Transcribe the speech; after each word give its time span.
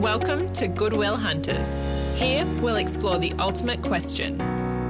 Welcome 0.00 0.52
to 0.54 0.66
Goodwill 0.66 1.16
Hunters. 1.16 1.86
Here 2.14 2.44
we'll 2.60 2.76
explore 2.76 3.18
the 3.18 3.32
ultimate 3.38 3.82
question 3.82 4.38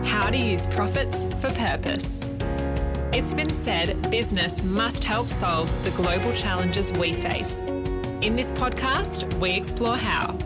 how 0.05 0.31
to 0.31 0.37
use 0.37 0.67
profits 0.67 1.25
for 1.43 1.53
purpose. 1.53 2.31
It's 3.13 3.33
been 3.33 3.51
said 3.51 4.11
business 4.11 4.63
must 4.63 5.05
help 5.05 5.29
solve 5.29 5.69
the 5.85 5.91
global 5.91 6.33
challenges 6.33 6.93
we 6.93 7.13
face. 7.13 7.71
In 8.23 8.35
this 8.37 8.53
podcast, 8.53 9.33
we 9.41 9.51
explore 9.51 9.97
how. 9.97 10.39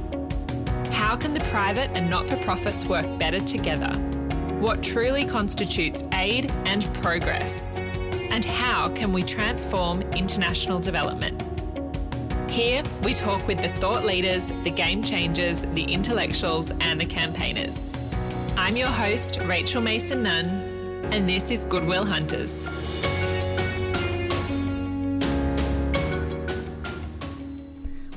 How 0.91 1.15
can 1.15 1.35
the 1.35 1.45
private 1.51 1.91
and 1.95 2.11
not 2.11 2.27
for 2.27 2.37
profits 2.39 2.85
work 2.85 3.07
better 3.19 3.41
together? 3.41 3.93
What 4.59 4.83
truly 4.83 5.25
constitutes 5.25 6.05
aid 6.15 6.51
and 6.65 6.83
progress? 6.95 7.79
And 8.31 8.45
how 8.45 8.89
can 8.89 9.13
we 9.13 9.23
transform 9.23 10.01
international 10.13 10.81
development? 10.81 11.44
Here, 12.55 12.85
we 13.03 13.15
talk 13.15 13.49
with 13.49 13.61
the 13.61 13.69
thought 13.69 14.05
leaders, 14.05 14.53
the 14.63 14.71
game 14.71 15.03
changers, 15.03 15.63
the 15.75 15.83
intellectuals, 15.83 16.71
and 16.79 17.01
the 17.01 17.05
campaigners. 17.05 17.97
I'm 18.57 18.77
your 18.77 18.87
host, 18.87 19.41
Rachel 19.43 19.83
Mason 19.83 20.23
Nunn, 20.23 20.47
and 21.11 21.29
this 21.29 21.51
is 21.51 21.65
Goodwill 21.65 22.05
Hunters. 22.05 22.69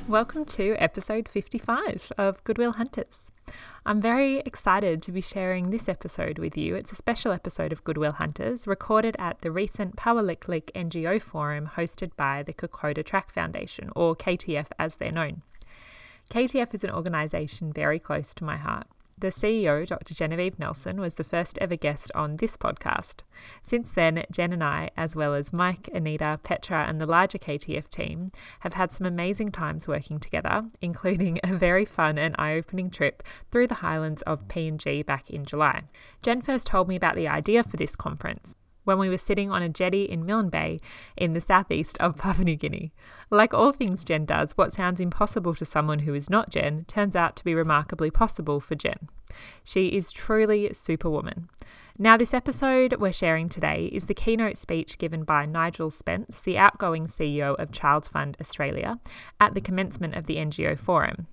Welcome 0.08 0.46
to 0.46 0.74
episode 0.78 1.28
55 1.28 2.12
of 2.16 2.42
Goodwill 2.42 2.72
Hunters. 2.72 3.30
I'm 3.84 4.00
very 4.00 4.38
excited 4.38 5.02
to 5.02 5.12
be 5.12 5.20
sharing 5.20 5.68
this 5.68 5.86
episode 5.86 6.38
with 6.38 6.56
you. 6.56 6.76
It's 6.76 6.92
a 6.92 6.96
special 6.96 7.30
episode 7.30 7.72
of 7.72 7.84
Goodwill 7.84 8.14
Hunters 8.14 8.66
recorded 8.66 9.16
at 9.18 9.42
the 9.42 9.50
recent 9.50 9.96
Pawuliklik 9.96 10.72
NGO 10.74 11.20
Forum 11.20 11.72
hosted 11.76 12.12
by 12.16 12.42
the 12.42 12.54
Kokoda 12.54 13.04
Track 13.04 13.30
Foundation, 13.30 13.90
or 13.94 14.16
KTF 14.16 14.68
as 14.78 14.96
they're 14.96 15.12
known. 15.12 15.42
KTF 16.32 16.72
is 16.72 16.84
an 16.84 16.90
organisation 16.90 17.70
very 17.70 17.98
close 17.98 18.32
to 18.32 18.44
my 18.44 18.56
heart. 18.56 18.86
The 19.20 19.28
CEO, 19.28 19.84
Dr. 19.84 20.14
Genevieve 20.14 20.60
Nelson, 20.60 21.00
was 21.00 21.14
the 21.14 21.24
first 21.24 21.58
ever 21.58 21.74
guest 21.74 22.12
on 22.14 22.36
this 22.36 22.56
podcast. 22.56 23.22
Since 23.64 23.90
then, 23.90 24.22
Jen 24.30 24.52
and 24.52 24.62
I, 24.62 24.90
as 24.96 25.16
well 25.16 25.34
as 25.34 25.52
Mike, 25.52 25.88
Anita, 25.92 26.38
Petra, 26.44 26.84
and 26.86 27.00
the 27.00 27.06
larger 27.06 27.38
KTF 27.38 27.90
team, 27.90 28.30
have 28.60 28.74
had 28.74 28.92
some 28.92 29.08
amazing 29.08 29.50
times 29.50 29.88
working 29.88 30.20
together, 30.20 30.66
including 30.80 31.40
a 31.42 31.56
very 31.56 31.84
fun 31.84 32.16
and 32.16 32.36
eye-opening 32.38 32.90
trip 32.90 33.24
through 33.50 33.66
the 33.66 33.82
highlands 33.82 34.22
of 34.22 34.46
PNG 34.46 35.04
back 35.04 35.28
in 35.30 35.44
July. 35.44 35.82
Jen 36.22 36.40
first 36.40 36.68
told 36.68 36.86
me 36.86 36.94
about 36.94 37.16
the 37.16 37.26
idea 37.26 37.64
for 37.64 37.76
this 37.76 37.96
conference 37.96 38.54
when 38.88 38.98
we 38.98 39.10
were 39.10 39.18
sitting 39.18 39.50
on 39.50 39.62
a 39.62 39.68
jetty 39.68 40.04
in 40.04 40.24
Milne 40.24 40.48
Bay 40.48 40.80
in 41.14 41.34
the 41.34 41.42
southeast 41.42 41.98
of 41.98 42.16
Papua 42.18 42.46
New 42.46 42.56
Guinea. 42.56 42.90
Like 43.30 43.52
all 43.52 43.70
things 43.70 44.02
Jen 44.02 44.24
does, 44.24 44.52
what 44.52 44.72
sounds 44.72 44.98
impossible 44.98 45.54
to 45.56 45.66
someone 45.66 46.00
who 46.00 46.14
is 46.14 46.30
not 46.30 46.48
Jen 46.48 46.86
turns 46.86 47.14
out 47.14 47.36
to 47.36 47.44
be 47.44 47.54
remarkably 47.54 48.10
possible 48.10 48.60
for 48.60 48.74
Jen. 48.74 49.10
She 49.62 49.88
is 49.88 50.10
truly 50.10 50.72
superwoman. 50.72 51.50
Now, 51.98 52.16
this 52.16 52.32
episode 52.32 52.94
we're 52.94 53.12
sharing 53.12 53.50
today 53.50 53.90
is 53.92 54.06
the 54.06 54.14
keynote 54.14 54.56
speech 54.56 54.96
given 54.96 55.24
by 55.24 55.44
Nigel 55.44 55.90
Spence, 55.90 56.40
the 56.40 56.56
outgoing 56.56 57.06
CEO 57.06 57.56
of 57.56 57.70
Child 57.70 58.06
Fund 58.06 58.38
Australia, 58.40 59.00
at 59.38 59.52
the 59.52 59.60
commencement 59.60 60.14
of 60.14 60.24
the 60.24 60.36
NGO 60.36 60.78
Forum. 60.78 61.26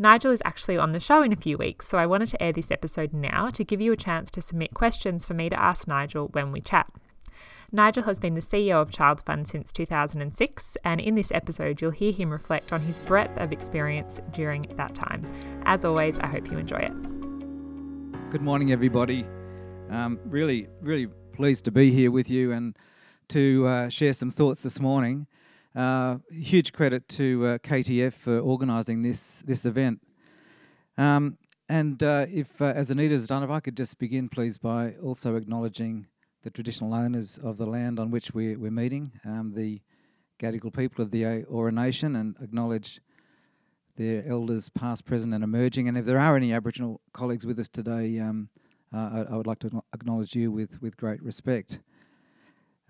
Nigel 0.00 0.30
is 0.30 0.42
actually 0.44 0.78
on 0.78 0.92
the 0.92 1.00
show 1.00 1.22
in 1.22 1.32
a 1.32 1.36
few 1.36 1.58
weeks, 1.58 1.88
so 1.88 1.98
I 1.98 2.06
wanted 2.06 2.28
to 2.28 2.40
air 2.40 2.52
this 2.52 2.70
episode 2.70 3.12
now 3.12 3.50
to 3.50 3.64
give 3.64 3.80
you 3.80 3.90
a 3.90 3.96
chance 3.96 4.30
to 4.30 4.40
submit 4.40 4.72
questions 4.72 5.26
for 5.26 5.34
me 5.34 5.48
to 5.48 5.60
ask 5.60 5.88
Nigel 5.88 6.28
when 6.28 6.52
we 6.52 6.60
chat. 6.60 6.88
Nigel 7.72 8.04
has 8.04 8.20
been 8.20 8.36
the 8.36 8.40
CEO 8.40 8.80
of 8.80 8.92
Child 8.92 9.24
Fund 9.26 9.48
since 9.48 9.72
2006, 9.72 10.76
and 10.84 11.00
in 11.00 11.16
this 11.16 11.32
episode, 11.32 11.80
you'll 11.80 11.90
hear 11.90 12.12
him 12.12 12.30
reflect 12.30 12.72
on 12.72 12.80
his 12.82 12.96
breadth 12.98 13.36
of 13.38 13.52
experience 13.52 14.20
during 14.30 14.72
that 14.76 14.94
time. 14.94 15.24
As 15.64 15.84
always, 15.84 16.16
I 16.20 16.28
hope 16.28 16.48
you 16.48 16.58
enjoy 16.58 16.78
it. 16.78 18.30
Good 18.30 18.42
morning, 18.42 18.70
everybody. 18.70 19.26
Um, 19.90 20.20
really, 20.26 20.68
really 20.80 21.08
pleased 21.32 21.64
to 21.64 21.72
be 21.72 21.90
here 21.90 22.12
with 22.12 22.30
you 22.30 22.52
and 22.52 22.78
to 23.30 23.66
uh, 23.66 23.88
share 23.88 24.12
some 24.12 24.30
thoughts 24.30 24.62
this 24.62 24.78
morning. 24.78 25.26
Uh, 25.78 26.18
huge 26.32 26.72
credit 26.72 27.08
to 27.08 27.46
uh, 27.46 27.58
KTF 27.58 28.12
for 28.12 28.40
organising 28.40 29.00
this 29.00 29.44
this 29.46 29.64
event. 29.64 30.00
Um, 30.96 31.38
and 31.68 32.02
uh, 32.02 32.26
if, 32.28 32.60
uh, 32.60 32.64
as 32.64 32.90
Anita's 32.90 33.28
done, 33.28 33.44
if 33.44 33.50
I 33.50 33.60
could 33.60 33.76
just 33.76 33.96
begin, 33.96 34.28
please, 34.28 34.58
by 34.58 34.94
also 35.00 35.36
acknowledging 35.36 36.08
the 36.42 36.50
traditional 36.50 36.92
owners 36.94 37.38
of 37.38 37.58
the 37.58 37.66
land 37.66 38.00
on 38.00 38.10
which 38.10 38.32
we're, 38.34 38.58
we're 38.58 38.72
meeting, 38.72 39.12
um, 39.24 39.52
the 39.54 39.80
Gadigal 40.40 40.74
people 40.74 41.04
of 41.04 41.12
the 41.12 41.22
Eora 41.22 41.72
Nation, 41.72 42.16
and 42.16 42.34
acknowledge 42.42 43.00
their 43.96 44.26
elders, 44.26 44.68
past, 44.70 45.04
present, 45.04 45.32
and 45.32 45.44
emerging. 45.44 45.86
And 45.86 45.96
if 45.96 46.06
there 46.06 46.18
are 46.18 46.34
any 46.34 46.52
Aboriginal 46.52 47.00
colleagues 47.12 47.46
with 47.46 47.60
us 47.60 47.68
today, 47.68 48.18
um, 48.18 48.48
uh, 48.92 48.96
I, 49.28 49.34
I, 49.34 49.36
would 49.36 49.46
like 49.46 49.60
to 49.60 49.80
acknowledge 49.94 50.34
you 50.34 50.50
with, 50.50 50.82
with 50.82 50.96
great 50.96 51.22
respect. 51.22 51.78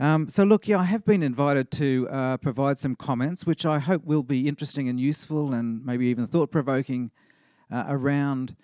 Um, 0.00 0.28
so, 0.28 0.44
look, 0.44 0.68
yeah, 0.68 0.78
I 0.78 0.84
have 0.84 1.04
been 1.04 1.24
invited 1.24 1.72
to 1.72 2.08
uh, 2.08 2.36
provide 2.36 2.78
some 2.78 2.94
comments, 2.94 3.44
which 3.44 3.66
I 3.66 3.80
hope 3.80 4.04
will 4.04 4.22
be 4.22 4.46
interesting 4.46 4.88
and 4.88 5.00
useful 5.00 5.52
and 5.52 5.84
maybe 5.84 6.06
even 6.06 6.28
thought 6.28 6.52
provoking 6.52 7.10
uh, 7.68 7.84
around 7.88 8.54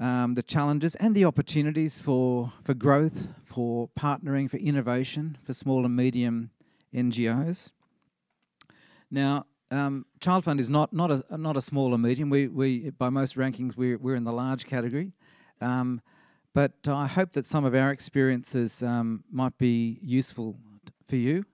um, 0.00 0.34
the 0.34 0.42
challenges 0.42 0.96
and 0.96 1.14
the 1.14 1.24
opportunities 1.24 2.00
for, 2.00 2.52
for 2.64 2.74
growth, 2.74 3.28
for 3.44 3.88
partnering, 3.98 4.50
for 4.50 4.56
innovation, 4.56 5.38
for 5.44 5.52
small 5.52 5.84
and 5.84 5.94
medium 5.94 6.50
NGOs. 6.92 7.70
Now, 9.12 9.46
um, 9.70 10.06
Child 10.18 10.44
Fund 10.44 10.58
is 10.58 10.68
not, 10.68 10.92
not, 10.92 11.12
a, 11.12 11.36
not 11.36 11.56
a 11.56 11.60
small 11.60 11.92
or 11.94 11.98
medium. 11.98 12.30
We, 12.30 12.48
we, 12.48 12.90
by 12.90 13.10
most 13.10 13.36
rankings, 13.36 13.76
we're, 13.76 13.98
we're 13.98 14.16
in 14.16 14.24
the 14.24 14.32
large 14.32 14.66
category. 14.66 15.12
Um, 15.60 16.00
but 16.54 16.72
I 16.86 17.06
hope 17.06 17.32
that 17.32 17.46
some 17.46 17.64
of 17.64 17.74
our 17.74 17.90
experiences 17.90 18.82
um, 18.82 19.24
might 19.30 19.56
be 19.58 19.98
useful 20.02 20.56
for 21.08 21.16
you. 21.16 21.44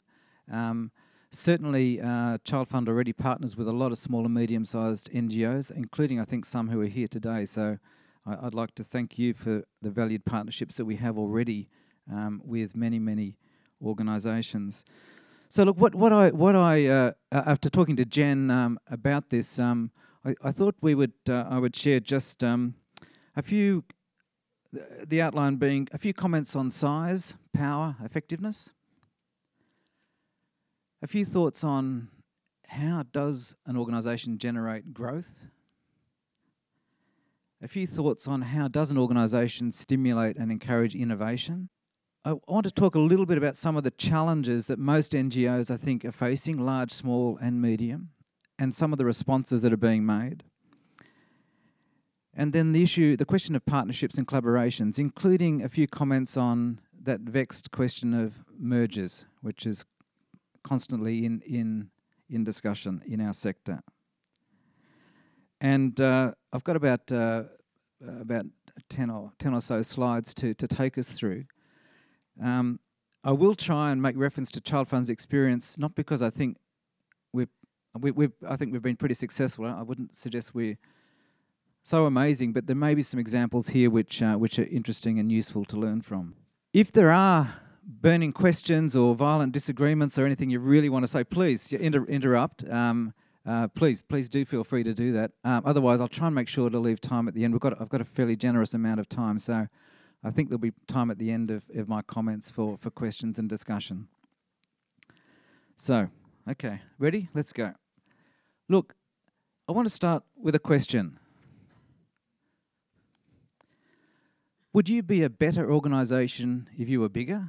Um, 0.50 0.90
certainly, 1.30 2.00
uh, 2.00 2.38
Child 2.44 2.68
Fund 2.68 2.88
already 2.88 3.12
partners 3.12 3.56
with 3.56 3.68
a 3.68 3.72
lot 3.72 3.92
of 3.92 3.98
small 3.98 4.24
and 4.24 4.34
medium 4.34 4.64
sized 4.64 5.10
NGOs, 5.12 5.70
including, 5.70 6.20
I 6.20 6.24
think, 6.24 6.44
some 6.44 6.68
who 6.68 6.80
are 6.80 6.86
here 6.86 7.08
today. 7.08 7.44
So 7.44 7.78
I, 8.26 8.36
would 8.44 8.54
like 8.54 8.74
to 8.76 8.84
thank 8.84 9.18
you 9.18 9.34
for 9.34 9.64
the 9.82 9.90
valued 9.90 10.24
partnerships 10.24 10.76
that 10.76 10.84
we 10.84 10.96
have 10.96 11.18
already 11.18 11.68
um, 12.10 12.40
with 12.44 12.76
many, 12.76 12.98
many 12.98 13.36
organisations. 13.82 14.84
So 15.48 15.64
look, 15.64 15.76
what 15.76 15.94
what 15.94 16.12
I 16.12 16.30
what 16.30 16.56
I 16.56 16.86
uh, 16.86 17.12
after 17.30 17.68
talking 17.70 17.96
to 17.96 18.04
Jen 18.04 18.50
um, 18.50 18.78
about 18.90 19.30
this, 19.30 19.58
um, 19.58 19.90
I, 20.24 20.34
I, 20.42 20.50
thought 20.50 20.74
we 20.80 20.94
would 20.94 21.12
uh, 21.28 21.44
I 21.48 21.58
would 21.58 21.76
share 21.76 22.00
just 22.00 22.42
um, 22.42 22.74
a 23.36 23.42
few 23.42 23.84
the 25.06 25.20
outline 25.22 25.56
being 25.56 25.88
a 25.92 25.98
few 25.98 26.12
comments 26.12 26.56
on 26.56 26.70
size, 26.70 27.34
power, 27.52 27.96
effectiveness. 28.02 28.72
A 31.02 31.06
few 31.06 31.24
thoughts 31.24 31.62
on 31.64 32.08
how 32.68 33.04
does 33.12 33.54
an 33.66 33.76
organisation 33.76 34.38
generate 34.38 34.94
growth? 34.94 35.44
A 37.62 37.68
few 37.68 37.86
thoughts 37.86 38.26
on 38.26 38.42
how 38.42 38.68
does 38.68 38.90
an 38.90 38.98
organisation 38.98 39.70
stimulate 39.72 40.36
and 40.36 40.50
encourage 40.50 40.94
innovation? 40.94 41.68
I 42.24 42.34
want 42.48 42.64
to 42.64 42.72
talk 42.72 42.94
a 42.94 43.00
little 43.00 43.26
bit 43.26 43.38
about 43.38 43.56
some 43.56 43.76
of 43.76 43.84
the 43.84 43.90
challenges 43.90 44.66
that 44.68 44.78
most 44.78 45.12
NGOs, 45.12 45.70
I 45.70 45.76
think, 45.76 46.04
are 46.04 46.12
facing, 46.12 46.58
large, 46.58 46.90
small, 46.90 47.38
and 47.40 47.60
medium, 47.60 48.10
and 48.58 48.74
some 48.74 48.92
of 48.92 48.98
the 48.98 49.04
responses 49.04 49.62
that 49.62 49.72
are 49.72 49.78
being 49.78 50.06
made. 50.06 50.42
And 52.36 52.52
then 52.52 52.72
the 52.72 52.82
issue, 52.82 53.16
the 53.16 53.24
question 53.24 53.54
of 53.54 53.64
partnerships 53.64 54.18
and 54.18 54.26
collaborations, 54.26 54.98
including 54.98 55.62
a 55.62 55.68
few 55.68 55.86
comments 55.86 56.36
on 56.36 56.80
that 57.02 57.20
vexed 57.20 57.70
question 57.70 58.12
of 58.12 58.34
mergers, 58.58 59.24
which 59.40 59.66
is 59.66 59.84
constantly 60.64 61.24
in, 61.24 61.40
in, 61.42 61.90
in 62.28 62.42
discussion 62.42 63.02
in 63.06 63.20
our 63.20 63.32
sector. 63.32 63.82
And 65.60 66.00
uh, 66.00 66.32
I've 66.52 66.64
got 66.64 66.76
about, 66.76 67.12
uh, 67.12 67.44
about 68.20 68.46
10 68.88 69.10
or, 69.10 69.32
10 69.38 69.54
or 69.54 69.60
so 69.60 69.82
slides 69.82 70.34
to, 70.34 70.54
to 70.54 70.66
take 70.66 70.98
us 70.98 71.12
through. 71.12 71.44
Um, 72.42 72.80
I 73.22 73.30
will 73.30 73.54
try 73.54 73.90
and 73.90 74.02
make 74.02 74.16
reference 74.16 74.50
to 74.52 74.60
Child 74.60 74.88
Fund's 74.88 75.08
experience, 75.08 75.78
not 75.78 75.94
because 75.94 76.20
I 76.20 76.30
think 76.30 76.56
we've, 77.32 77.48
we, 77.98 78.10
have 78.10 78.16
we 78.16 78.28
I 78.46 78.56
think 78.56 78.72
we've 78.72 78.82
been 78.82 78.96
pretty 78.96 79.14
successful. 79.14 79.66
I 79.66 79.82
wouldn't 79.82 80.16
suggest 80.16 80.54
we're 80.54 80.76
so 81.84 82.06
amazing, 82.06 82.52
but 82.54 82.66
there 82.66 82.74
may 82.74 82.94
be 82.94 83.02
some 83.02 83.20
examples 83.20 83.68
here 83.68 83.90
which, 83.90 84.22
uh, 84.22 84.36
which 84.36 84.58
are 84.58 84.64
interesting 84.64 85.18
and 85.18 85.30
useful 85.30 85.66
to 85.66 85.76
learn 85.76 86.00
from. 86.00 86.34
If 86.72 86.90
there 86.90 87.10
are 87.10 87.60
burning 87.86 88.32
questions 88.32 88.96
or 88.96 89.14
violent 89.14 89.52
disagreements 89.52 90.18
or 90.18 90.24
anything 90.24 90.48
you 90.48 90.58
really 90.60 90.88
want 90.88 91.02
to 91.02 91.08
say, 91.08 91.22
please 91.22 91.70
inter- 91.72 92.06
interrupt. 92.06 92.68
Um, 92.68 93.12
uh, 93.46 93.68
please, 93.68 94.00
please 94.00 94.30
do 94.30 94.46
feel 94.46 94.64
free 94.64 94.82
to 94.82 94.94
do 94.94 95.12
that. 95.12 95.32
Um, 95.44 95.62
otherwise, 95.66 96.00
I'll 96.00 96.08
try 96.08 96.26
and 96.28 96.34
make 96.34 96.48
sure 96.48 96.70
to 96.70 96.78
leave 96.78 97.02
time 97.02 97.28
at 97.28 97.34
the 97.34 97.44
end. 97.44 97.52
We've 97.52 97.60
got, 97.60 97.78
I've 97.78 97.90
got 97.90 98.00
a 98.00 98.06
fairly 98.06 98.36
generous 98.36 98.72
amount 98.72 99.00
of 99.00 99.08
time, 99.10 99.38
so 99.38 99.68
I 100.24 100.30
think 100.30 100.48
there'll 100.48 100.58
be 100.60 100.72
time 100.86 101.10
at 101.10 101.18
the 101.18 101.30
end 101.30 101.50
of, 101.50 101.64
of 101.76 101.86
my 101.86 102.00
comments 102.00 102.50
for, 102.50 102.78
for 102.78 102.88
questions 102.88 103.38
and 103.38 103.46
discussion. 103.46 104.08
So, 105.76 106.08
okay, 106.48 106.80
ready? 106.98 107.28
Let's 107.34 107.52
go. 107.52 107.74
Look, 108.70 108.94
I 109.68 109.72
want 109.72 109.86
to 109.86 109.94
start 109.94 110.22
with 110.34 110.54
a 110.54 110.58
question. 110.58 111.18
Would 114.74 114.88
you 114.88 115.04
be 115.04 115.22
a 115.22 115.30
better 115.30 115.72
organisation 115.72 116.68
if 116.76 116.88
you 116.88 117.00
were 117.00 117.08
bigger? 117.08 117.48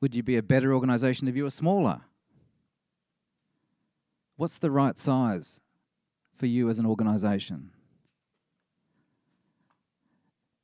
Would 0.00 0.14
you 0.14 0.22
be 0.22 0.36
a 0.36 0.42
better 0.42 0.72
organisation 0.72 1.28
if 1.28 1.36
you 1.36 1.44
were 1.44 1.50
smaller? 1.50 2.00
What's 4.36 4.56
the 4.56 4.70
right 4.70 4.98
size 4.98 5.60
for 6.34 6.46
you 6.46 6.70
as 6.70 6.78
an 6.78 6.86
organisation? 6.86 7.70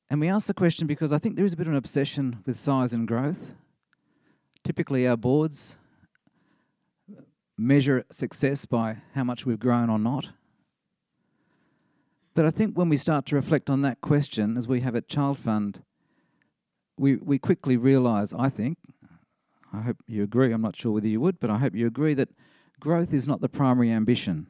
And 0.09 0.21
we 0.21 0.29
ask 0.29 0.47
the 0.47 0.55
question 0.55 0.87
because 0.87 1.13
I 1.13 1.19
think 1.19 1.37
there 1.37 1.45
is 1.45 1.53
a 1.53 1.57
bit 1.59 1.67
of 1.67 1.75
an 1.75 1.79
obsession 1.79 2.43
with 2.47 2.59
size 2.59 2.95
and 2.95 3.07
growth. 3.07 3.53
Typically, 4.65 5.07
our 5.07 5.19
boards 5.19 5.77
measure 7.59 8.07
success 8.11 8.65
by 8.65 8.97
how 9.15 9.25
much 9.25 9.45
we've 9.45 9.61
grown 9.61 9.91
or 9.91 9.99
not. 9.99 10.31
But 12.39 12.47
I 12.47 12.51
think 12.51 12.79
when 12.79 12.89
we 12.89 12.97
start 12.97 13.27
to 13.27 13.35
reflect 13.35 13.69
on 13.69 13.83
that 13.83 14.01
question, 14.01 14.57
as 14.57 14.69
we 14.69 14.83
have 14.83 14.95
at 14.95 15.09
Child 15.09 15.41
Fund, 15.41 15.83
we, 16.97 17.17
we 17.17 17.37
quickly 17.37 17.77
realise, 17.77 18.33
I 18.33 18.49
think, 18.49 18.79
I 19.73 19.81
hope 19.81 19.97
you 20.07 20.23
agree, 20.23 20.53
I'm 20.53 20.63
not 20.63 20.77
sure 20.77 20.93
whether 20.93 21.09
you 21.09 21.21
would, 21.21 21.41
but 21.41 21.51
I 21.51 21.59
hope 21.59 21.75
you 21.75 21.89
agree 21.89 22.15
that 22.15 22.29
growth 22.79 23.13
is 23.13 23.27
not 23.27 23.41
the 23.41 23.49
primary 23.49 23.91
ambition. 23.91 24.47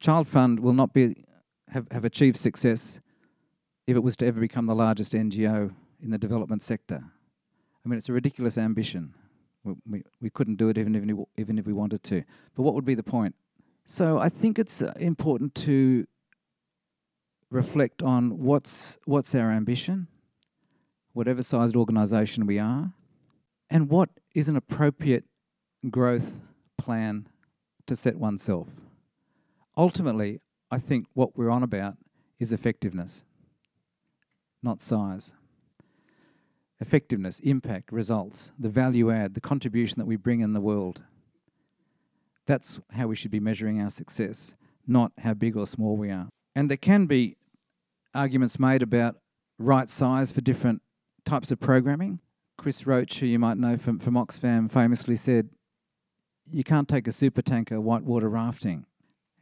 Child 0.00 0.28
Fund 0.28 0.60
will 0.60 0.72
not 0.72 0.94
be, 0.94 1.26
have, 1.68 1.86
have 1.90 2.06
achieved 2.06 2.38
success 2.38 3.00
if 3.86 3.94
it 3.94 4.02
was 4.02 4.16
to 4.16 4.26
ever 4.26 4.40
become 4.40 4.64
the 4.64 4.74
largest 4.74 5.12
NGO 5.12 5.74
in 6.02 6.08
the 6.08 6.16
development 6.16 6.62
sector. 6.62 7.04
I 7.84 7.86
mean, 7.86 7.98
it's 7.98 8.08
a 8.08 8.14
ridiculous 8.14 8.56
ambition. 8.56 9.12
We, 9.62 9.74
we, 9.86 10.02
we 10.22 10.30
couldn't 10.30 10.56
do 10.56 10.70
it 10.70 10.78
even, 10.78 10.96
even, 10.96 11.26
even 11.36 11.58
if 11.58 11.66
we 11.66 11.74
wanted 11.74 12.02
to. 12.04 12.24
But 12.56 12.62
what 12.62 12.72
would 12.72 12.86
be 12.86 12.94
the 12.94 13.02
point? 13.02 13.34
So 13.90 14.18
I 14.18 14.28
think 14.28 14.58
it's 14.58 14.82
uh, 14.82 14.92
important 14.98 15.54
to 15.54 16.06
reflect 17.50 18.02
on 18.02 18.38
what's, 18.38 18.98
what's 19.06 19.34
our 19.34 19.50
ambition, 19.50 20.08
whatever 21.14 21.42
sized 21.42 21.74
organisation 21.74 22.44
we 22.44 22.58
are, 22.58 22.92
and 23.70 23.88
what 23.88 24.10
is 24.34 24.46
an 24.46 24.56
appropriate 24.56 25.24
growth 25.88 26.42
plan 26.76 27.30
to 27.86 27.96
set 27.96 28.16
oneself. 28.16 28.68
Ultimately, 29.74 30.42
I 30.70 30.76
think 30.76 31.06
what 31.14 31.34
we're 31.34 31.48
on 31.48 31.62
about 31.62 31.96
is 32.38 32.52
effectiveness 32.52 33.24
not 34.62 34.82
size. 34.82 35.32
Effectiveness, 36.80 37.38
impact, 37.40 37.90
results, 37.90 38.50
the 38.58 38.68
value 38.68 39.10
add, 39.10 39.32
the 39.32 39.40
contribution 39.40 39.96
that 39.98 40.06
we 40.06 40.16
bring 40.16 40.40
in 40.40 40.52
the 40.52 40.60
world. 40.60 41.00
That's 42.48 42.80
how 42.92 43.08
we 43.08 43.14
should 43.14 43.30
be 43.30 43.40
measuring 43.40 43.78
our 43.82 43.90
success, 43.90 44.54
not 44.86 45.12
how 45.18 45.34
big 45.34 45.54
or 45.54 45.66
small 45.66 45.98
we 45.98 46.10
are. 46.10 46.30
And 46.56 46.70
there 46.70 46.78
can 46.78 47.04
be 47.04 47.36
arguments 48.14 48.58
made 48.58 48.82
about 48.82 49.16
right 49.58 49.88
size 49.90 50.32
for 50.32 50.40
different 50.40 50.80
types 51.26 51.50
of 51.50 51.60
programming. 51.60 52.20
Chris 52.56 52.86
Roche, 52.86 53.18
who 53.18 53.26
you 53.26 53.38
might 53.38 53.58
know 53.58 53.76
from, 53.76 53.98
from 53.98 54.14
Oxfam, 54.14 54.72
famously 54.72 55.14
said, 55.14 55.50
You 56.50 56.64
can't 56.64 56.88
take 56.88 57.06
a 57.06 57.12
super 57.12 57.42
tanker 57.42 57.82
whitewater 57.82 58.30
rafting. 58.30 58.86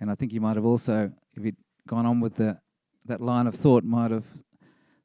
And 0.01 0.11
I 0.11 0.17
think 0.17 0.33
you 0.33 0.41
might 0.41 0.57
have 0.57 0.67
also, 0.67 1.13
if 1.35 1.45
you'd 1.45 1.57
gone 1.87 2.07
on 2.07 2.19
with 2.19 2.35
the, 2.35 2.59
that 3.05 3.21
line 3.21 3.47
of 3.47 3.55
thought, 3.55 3.85
might 3.85 4.11
have 4.11 4.27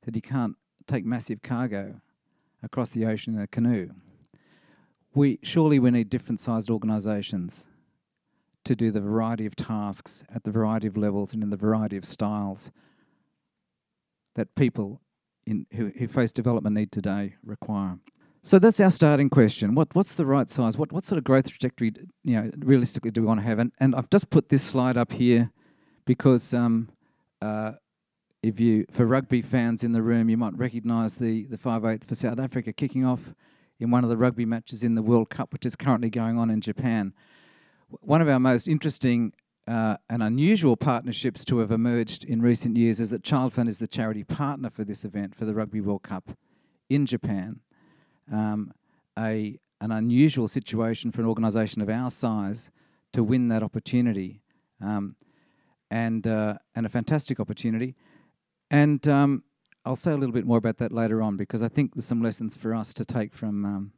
said 0.04 0.16
you 0.16 0.24
can't 0.24 0.56
take 0.88 1.06
massive 1.06 1.44
cargo 1.44 2.02
across 2.64 2.90
the 2.90 3.06
ocean 3.06 3.36
in 3.36 3.42
a 3.42 3.48
canoe. 3.48 3.92
We 5.14 5.38
surely 5.44 5.78
we 5.78 5.92
need 5.92 6.10
different 6.10 6.40
sized 6.40 6.72
organisations 6.72 7.68
to 8.66 8.76
do 8.76 8.92
the 8.92 9.02
variety 9.02 9.46
of 9.46 9.56
tasks 9.56 10.24
at 10.34 10.44
the 10.44 10.52
variety 10.52 10.88
of 10.88 10.98
levels 10.98 11.34
and 11.34 11.44
in 11.44 11.50
the 11.50 11.58
variety 11.58 11.98
of 11.98 12.06
styles 12.06 12.72
that 14.36 14.54
people 14.56 15.02
in, 15.46 15.66
who, 15.74 15.92
who 15.98 16.08
face 16.08 16.32
development 16.32 16.76
need 16.76 16.92
today 16.92 17.36
require. 17.44 17.98
So 18.44 18.58
that's 18.58 18.80
our 18.80 18.92
starting 18.92 19.30
question. 19.30 19.76
What, 19.76 19.94
what's 19.94 20.16
the 20.16 20.26
right 20.26 20.50
size? 20.50 20.78
What, 20.78 20.92
what 20.92 21.06
sort 21.06 21.18
of 21.18 21.24
growth 21.24 21.50
trajectory, 21.50 21.94
you 22.24 22.36
know, 22.36 22.52
realistically 22.60 23.12
do 23.12 23.22
we 23.22 23.28
want 23.28 23.40
to 23.40 23.46
have? 23.46 23.60
And, 23.60 23.72
and 23.80 23.96
I've 23.96 24.10
just 24.10 24.30
put 24.30 24.50
this 24.50 24.64
slide 24.64 24.98
up 24.98 25.12
here 25.12 25.52
because 26.06 26.54
um, 26.54 26.90
uh, 27.42 27.74
if 28.44 28.60
you 28.60 28.86
for 28.92 29.06
rugby 29.06 29.42
fans 29.42 29.84
in 29.84 29.92
the 29.92 30.02
room, 30.02 30.30
you 30.30 30.38
might 30.38 30.58
recognise 30.58 31.18
the 31.18 31.46
the 31.46 31.58
five 31.58 31.86
eighth 31.86 32.08
for 32.08 32.16
South 32.16 32.40
Africa 32.40 32.74
kicking 32.74 33.06
off 33.06 33.34
in 33.80 33.92
one 33.92 34.04
of 34.04 34.10
the 34.10 34.18
rugby 34.18 34.46
matches 34.46 34.84
in 34.84 34.96
the 34.96 35.02
World 35.02 35.30
Cup, 35.30 35.54
which 35.54 35.66
is 35.66 35.76
currently 35.76 36.10
going 36.10 36.38
on 36.38 36.50
in 36.50 36.62
Japan. 36.62 37.14
One 38.00 38.22
of 38.22 38.30
our 38.30 38.40
most 38.40 38.68
interesting 38.68 39.34
uh, 39.68 39.98
and 40.10 40.24
unusual 40.24 40.78
partnerships 40.78 41.44
to 41.46 41.60
have 41.60 41.72
emerged 41.72 42.24
in 42.24 42.42
recent 42.42 42.78
years 42.78 43.00
is 43.00 43.10
that 43.10 43.24
Child 43.24 43.54
Fund 43.54 43.70
is 43.70 43.80
the 43.80 43.88
charity 43.88 44.24
partner 44.24 44.70
for 44.70 44.84
this 44.84 45.04
event 45.04 45.36
for 45.36 45.46
the 45.46 45.54
Rugby 45.54 45.82
World 45.82 46.04
Cup 46.04 46.32
in 46.90 47.06
Japan. 47.06 47.60
Um, 48.32 48.74
a 49.18 49.60
an 49.82 49.92
unusual 49.92 50.48
situation 50.48 51.12
for 51.12 51.22
an 51.22 51.28
organisation 51.28 51.82
of 51.82 51.90
our 51.90 52.10
size 52.10 52.70
to 53.14 53.24
win 53.24 53.48
that 53.50 53.64
opportunity, 53.64 54.42
um, 54.80 55.16
and 55.90 56.26
uh, 56.28 56.56
and 56.76 56.86
a 56.86 56.90
fantastic 56.90 57.40
opportunity. 57.40 57.96
And 58.70 59.06
um, 59.08 59.44
I'll 59.86 59.96
say 59.96 60.12
a 60.12 60.18
little 60.18 60.34
bit 60.34 60.46
more 60.46 60.58
about 60.58 60.78
that 60.78 60.92
later 60.92 61.22
on 61.22 61.36
because 61.36 61.62
I 61.62 61.68
think 61.68 61.94
there's 61.94 62.06
some 62.06 62.22
lessons 62.22 62.56
for 62.56 62.74
us 62.74 62.94
to 62.94 63.06
take 63.06 63.34
from 63.34 63.66
um, 63.66 63.92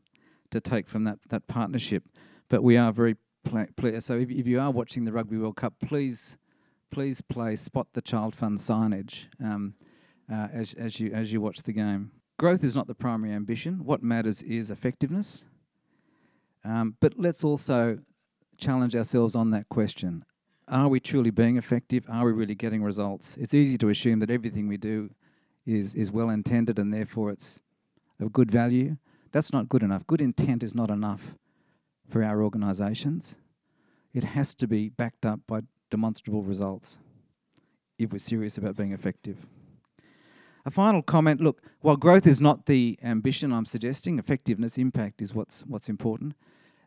to 0.52 0.60
take 0.60 0.88
from 0.88 1.04
that 1.04 1.20
that 1.30 1.48
partnership. 1.48 2.04
But 2.50 2.64
we 2.64 2.76
are 2.78 2.92
very 2.92 3.16
pl- 3.44 3.68
pl- 3.76 4.02
so 4.02 4.18
if, 4.18 4.30
if 4.30 4.48
you 4.48 4.60
are 4.60 4.72
watching 4.72 5.06
the 5.06 5.12
Rugby 5.12 5.38
World 5.38 5.56
Cup, 5.56 5.74
please 5.86 6.38
please 6.92 7.22
play 7.22 7.56
spot 7.56 7.88
the 7.94 8.02
child 8.02 8.36
fund 8.36 8.60
signage 8.60 9.26
um, 9.44 9.74
uh, 10.32 10.48
as 10.54 10.74
as 10.76 11.00
you 11.00 11.12
as 11.14 11.32
you 11.32 11.42
watch 11.42 11.64
the 11.64 11.74
game. 11.74 12.12
Growth 12.38 12.64
is 12.64 12.76
not 12.76 12.88
the 12.88 12.96
primary 12.96 13.34
ambition. 13.34 13.84
What 13.86 14.04
matters 14.04 14.42
is 14.42 14.72
effectiveness. 14.72 15.46
Um, 16.66 16.96
but 17.00 17.14
let's 17.18 17.44
also 17.44 18.00
challenge 18.58 18.96
ourselves 18.96 19.36
on 19.36 19.52
that 19.52 19.68
question 19.70 20.24
are 20.68 20.88
we 20.88 21.00
truly 21.00 21.30
being 21.30 21.58
effective? 21.58 22.06
Are 22.10 22.26
we 22.26 22.32
really 22.32 22.56
getting 22.56 22.84
results? 22.84 23.36
It's 23.38 23.54
easy 23.54 23.78
to 23.80 23.90
assume 23.90 24.20
that 24.20 24.32
everything 24.32 24.68
we 24.68 24.78
do 24.78 25.10
is 25.66 25.96
is 25.96 26.12
well 26.12 26.30
intended 26.30 26.80
and 26.80 26.94
therefore 26.94 27.32
it's 27.32 27.62
of 28.20 28.32
good 28.32 28.52
value. 28.52 28.98
That's 29.32 29.52
not 29.52 29.68
good 29.68 29.84
enough. 29.84 30.06
Good 30.08 30.22
intent 30.22 30.64
is 30.64 30.76
not 30.76 30.90
enough 30.90 31.36
for 32.10 32.24
our 32.24 32.44
organisations. 32.44 33.36
It 34.14 34.24
has 34.24 34.54
to 34.56 34.68
be 34.68 34.90
backed 34.90 35.26
up 35.26 35.40
by 35.48 35.62
demonstrable 35.90 36.44
results 36.44 37.00
if 37.98 38.12
we're 38.12 38.20
serious 38.20 38.58
about 38.58 38.76
being 38.76 38.92
effective. 38.92 39.46
A 40.66 40.72
final 40.72 41.02
comment 41.02 41.42
look, 41.42 41.62
while 41.82 41.98
growth 41.98 42.26
is 42.26 42.40
not 42.40 42.66
the 42.66 42.98
ambition 43.04 43.52
I'm 43.52 43.66
suggesting, 43.66 44.18
effectiveness, 44.18 44.78
impact 44.78 45.22
is 45.22 45.34
what's, 45.34 45.62
what's 45.68 45.90
important. 45.90 46.36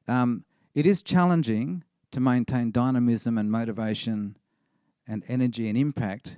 Um, 0.09 0.45
it 0.75 0.87
is 0.87 1.02
challenging 1.02 1.85
to 2.12 2.21
maintain 2.21 2.71
dynamism 2.71 3.37
and 3.37 3.50
motivation 3.50 4.37
and 5.07 5.23
energy 5.29 5.69
and 5.69 5.76
impact 5.76 6.37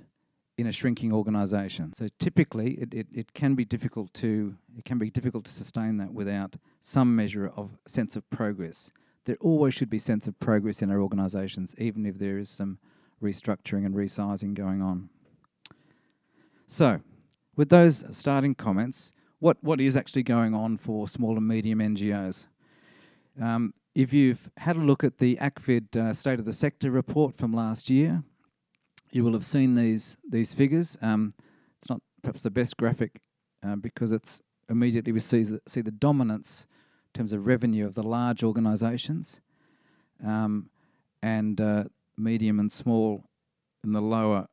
in 0.59 0.67
a 0.67 0.71
shrinking 0.73 1.13
organisation. 1.13 1.93
So 1.93 2.09
typically, 2.19 2.73
it, 2.73 2.93
it, 2.93 3.07
it 3.13 3.33
can 3.33 3.55
be 3.55 3.63
difficult 3.63 4.13
to 4.15 4.55
it 4.77 4.83
can 4.83 4.97
be 4.97 5.09
difficult 5.09 5.45
to 5.45 5.51
sustain 5.51 5.97
that 5.97 6.13
without 6.13 6.55
some 6.81 7.15
measure 7.15 7.51
of 7.55 7.77
sense 7.87 8.17
of 8.17 8.29
progress. 8.29 8.91
There 9.23 9.37
always 9.39 9.73
should 9.73 9.89
be 9.89 9.99
sense 9.99 10.27
of 10.27 10.37
progress 10.39 10.81
in 10.81 10.91
our 10.91 10.99
organisations, 11.01 11.75
even 11.77 12.05
if 12.05 12.19
there 12.19 12.37
is 12.37 12.49
some 12.49 12.77
restructuring 13.23 13.85
and 13.85 13.95
resizing 13.95 14.53
going 14.53 14.81
on. 14.81 15.09
So, 16.67 16.99
with 17.55 17.69
those 17.69 18.03
starting 18.11 18.55
comments, 18.55 19.13
what, 19.39 19.57
what 19.61 19.79
is 19.79 19.95
actually 19.95 20.23
going 20.23 20.53
on 20.53 20.77
for 20.77 21.07
small 21.07 21.37
and 21.37 21.47
medium 21.47 21.79
NGOs? 21.79 22.47
Um, 23.41 23.73
if 23.95 24.13
you've 24.13 24.49
had 24.57 24.75
a 24.75 24.81
look 24.81 25.03
at 25.03 25.17
the 25.17 25.37
ACFID 25.37 25.95
uh, 25.95 26.13
State 26.13 26.39
of 26.39 26.45
the 26.45 26.53
Sector 26.53 26.91
report 26.91 27.37
from 27.37 27.53
last 27.53 27.89
year, 27.89 28.23
you 29.11 29.23
will 29.23 29.33
have 29.33 29.45
seen 29.45 29.75
these 29.75 30.17
these 30.27 30.53
figures. 30.53 30.97
Um, 31.01 31.33
it's 31.77 31.89
not 31.89 32.01
perhaps 32.21 32.41
the 32.41 32.51
best 32.51 32.77
graphic 32.77 33.21
uh, 33.65 33.75
because 33.75 34.11
it's 34.11 34.41
immediately 34.69 35.11
we 35.11 35.19
see 35.19 35.43
the, 35.43 35.61
see 35.67 35.81
the 35.81 35.91
dominance 35.91 36.67
in 37.13 37.19
terms 37.19 37.33
of 37.33 37.47
revenue 37.47 37.85
of 37.85 37.95
the 37.95 38.03
large 38.03 38.43
organisations, 38.43 39.41
um, 40.25 40.69
and 41.23 41.59
uh, 41.59 41.85
medium 42.17 42.59
and 42.59 42.71
small 42.71 43.23
in 43.83 43.93
the 43.93 44.01
lower 44.01 44.47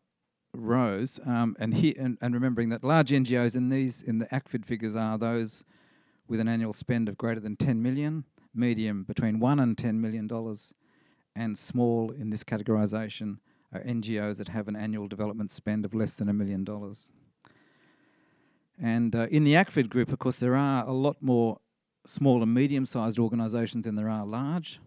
rows. 0.55 1.21
Um, 1.27 1.57
and 1.59 1.75
here 1.75 1.95
and, 1.99 2.17
and 2.21 2.35
remembering 2.35 2.71
that 2.71 2.83
large 2.83 3.11
NGOs 3.11 3.57
in 3.57 3.69
these 3.69 4.03
in 4.03 4.19
the 4.19 4.27
ACFID 4.27 4.65
figures 4.65 4.97
are 4.97 5.19
those 5.19 5.65
with 6.29 6.41
an 6.41 6.49
annual 6.49 6.73
spend 6.73 7.09
of 7.09 7.17
greater 7.17 7.41
than 7.41 7.57
10 7.57 7.83
million 7.83 8.25
medium 8.57 9.05
between 9.05 9.39
one 9.39 9.61
and 9.61 9.77
ten 9.77 10.01
million 10.01 10.27
dollars, 10.27 10.73
and 11.35 11.59
small 11.59 12.11
in 12.11 12.31
this 12.31 12.43
categorisation 12.43 13.39
are 13.73 13.81
NGOs 13.81 14.39
that 14.39 14.49
have 14.49 14.69
an 14.69 14.77
annual 14.77 15.09
development 15.09 15.51
spend 15.51 15.85
of 15.85 15.95
less 15.95 16.17
than 16.17 16.29
a 16.29 16.33
million 16.33 16.65
dollars. 16.65 17.11
And 18.81 19.15
uh, 19.15 19.27
in 19.31 19.45
the 19.45 19.55
ACFID 19.55 19.89
group, 19.89 20.13
of 20.13 20.19
course, 20.19 20.39
there 20.41 20.55
are 20.55 20.87
a 20.87 20.93
lot 20.93 21.17
more 21.21 21.59
small 22.07 22.43
and 22.43 22.53
medium-sized 22.53 23.19
organisations 23.19 23.85
than 23.85 23.97
there 23.97 24.11
are 24.11 24.27
large. 24.27 24.81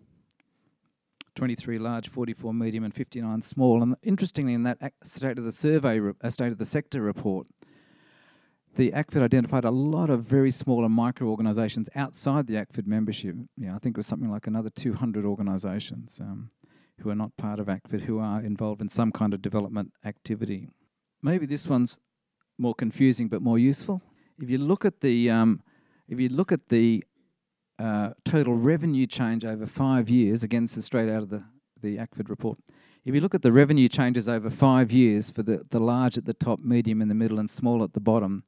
23 1.35 1.79
large, 1.79 2.09
44 2.09 2.53
medium, 2.53 2.83
and 2.83 2.93
59 2.93 3.41
small. 3.41 3.81
And 3.81 3.95
interestingly, 4.03 4.53
in 4.53 4.63
that 4.63 4.93
state 5.03 5.37
of 5.37 5.45
the 5.45 5.51
survey, 5.51 5.99
uh, 6.21 6.29
state 6.29 6.51
of 6.51 6.57
the 6.57 6.65
sector 6.65 7.01
report, 7.01 7.47
the 8.75 8.91
ACFID 8.91 9.23
identified 9.23 9.65
a 9.65 9.71
lot 9.71 10.09
of 10.09 10.23
very 10.23 10.51
small 10.51 10.85
and 10.85 10.93
micro 10.93 11.27
organisations 11.27 11.89
outside 11.95 12.47
the 12.47 12.55
ACFID 12.55 12.87
membership. 12.87 13.35
I 13.61 13.77
think 13.79 13.95
it 13.95 13.97
was 13.97 14.07
something 14.07 14.29
like 14.29 14.47
another 14.47 14.69
200 14.69 15.25
organisations 15.25 16.19
um, 16.21 16.51
who 17.01 17.09
are 17.09 17.15
not 17.15 17.35
part 17.37 17.59
of 17.59 17.67
ACFID 17.67 18.01
who 18.01 18.19
are 18.19 18.41
involved 18.41 18.81
in 18.81 18.89
some 18.89 19.11
kind 19.11 19.33
of 19.33 19.41
development 19.41 19.91
activity. 20.05 20.69
Maybe 21.21 21.45
this 21.45 21.67
one's 21.67 21.99
more 22.57 22.75
confusing 22.75 23.27
but 23.27 23.41
more 23.41 23.57
useful. 23.57 24.01
If 24.41 24.49
you 24.49 24.57
look 24.57 24.85
at 24.85 25.01
the 25.01 25.29
um, 25.29 25.61
if 26.07 26.19
you 26.19 26.29
look 26.29 26.51
at 26.51 26.69
the 26.69 27.03
uh, 27.77 28.09
total 28.25 28.55
revenue 28.55 29.07
change 29.07 29.45
over 29.45 29.65
five 29.65 30.09
years, 30.09 30.43
again, 30.43 30.63
this 30.63 30.77
is 30.77 30.85
straight 30.85 31.09
out 31.09 31.23
of 31.23 31.29
the, 31.29 31.43
the 31.81 31.97
ACFID 31.97 32.29
report. 32.29 32.57
If 33.05 33.15
you 33.15 33.21
look 33.21 33.33
at 33.33 33.41
the 33.41 33.51
revenue 33.51 33.87
changes 33.87 34.27
over 34.27 34.49
five 34.49 34.91
years 34.91 35.31
for 35.31 35.43
the, 35.43 35.65
the 35.69 35.79
large 35.79 36.17
at 36.17 36.25
the 36.25 36.33
top, 36.33 36.59
medium 36.59 37.01
in 37.01 37.07
the 37.07 37.15
middle, 37.15 37.39
and 37.39 37.49
small 37.49 37.83
at 37.83 37.93
the 37.93 37.99
bottom, 38.01 38.43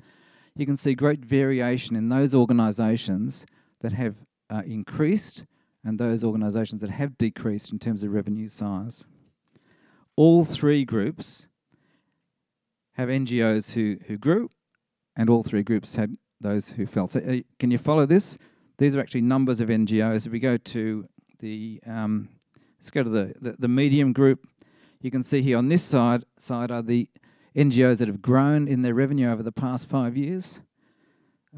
you 0.56 0.66
can 0.66 0.76
see 0.76 0.94
great 0.94 1.24
variation 1.24 1.96
in 1.96 2.10
those 2.10 2.34
organisations 2.36 3.46
that 3.80 3.94
have 3.94 4.16
uh, 4.50 4.64
increased 4.66 5.46
and 5.84 6.00
those 6.00 6.24
organisations 6.24 6.82
that 6.82 6.90
have 6.92 7.18
decreased 7.18 7.72
in 7.72 7.80
terms 7.80 8.04
of 8.04 8.12
revenue 8.12 8.48
size. 8.48 9.04
All 10.16 10.46
three 10.46 10.86
groups 10.86 11.48
have 12.94 13.10
NGOs 13.10 13.74
who, 13.74 13.98
who 14.08 14.18
grew, 14.18 14.50
and 15.16 15.30
all 15.30 15.44
three 15.44 15.64
groups 15.64 15.96
had 15.96 16.16
those 16.40 16.70
who 16.70 16.86
fell. 16.86 17.08
So, 17.08 17.20
uh, 17.20 17.38
can 17.60 17.72
you 17.72 17.78
follow 17.78 18.06
this? 18.06 18.38
These 18.78 18.96
are 18.96 19.00
actually 19.00 19.22
numbers 19.22 19.62
of 19.62 19.70
NGOs. 19.70 20.26
If 20.26 20.32
we 20.32 20.40
go 20.40 20.58
to 20.58 21.08
the, 21.40 21.80
um, 21.86 22.30
let's 22.80 22.92
go 22.92 23.04
to 23.04 23.10
the, 23.10 23.34
the, 23.40 23.56
the 23.60 23.68
medium 23.68 24.14
group, 24.14 24.48
you 25.02 25.12
can 25.12 25.24
see 25.24 25.42
here 25.42 25.58
on 25.58 25.68
this 25.68 25.84
side 25.84 26.26
side 26.38 26.72
are 26.72 26.82
the 26.82 27.10
NGOs 27.56 27.98
that 27.98 28.08
have 28.08 28.22
grown 28.22 28.68
in 28.68 28.82
their 28.82 28.94
revenue 28.94 29.30
over 29.30 29.44
the 29.44 29.52
past 29.52 29.90
five 29.90 30.16
years. 30.16 30.62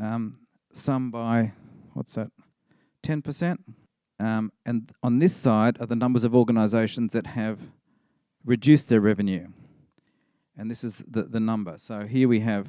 Um, 0.02 0.40
some 0.72 1.12
by 1.12 1.52
what's 1.94 2.16
that, 2.16 2.32
ten 3.04 3.22
percent, 3.22 3.60
um, 4.20 4.52
and 4.66 4.92
on 5.02 5.20
this 5.20 5.36
side 5.36 5.78
are 5.80 5.86
the 5.86 5.96
numbers 5.96 6.24
of 6.24 6.36
organisations 6.36 7.14
that 7.14 7.28
have 7.28 7.60
reduced 8.46 8.90
their 8.90 9.02
revenue, 9.02 9.48
and 10.58 10.70
this 10.70 10.84
is 10.84 11.04
the 11.08 11.24
the 11.24 11.40
number. 11.40 11.78
So 11.78 12.06
here 12.06 12.28
we 12.28 12.42
have 12.42 12.68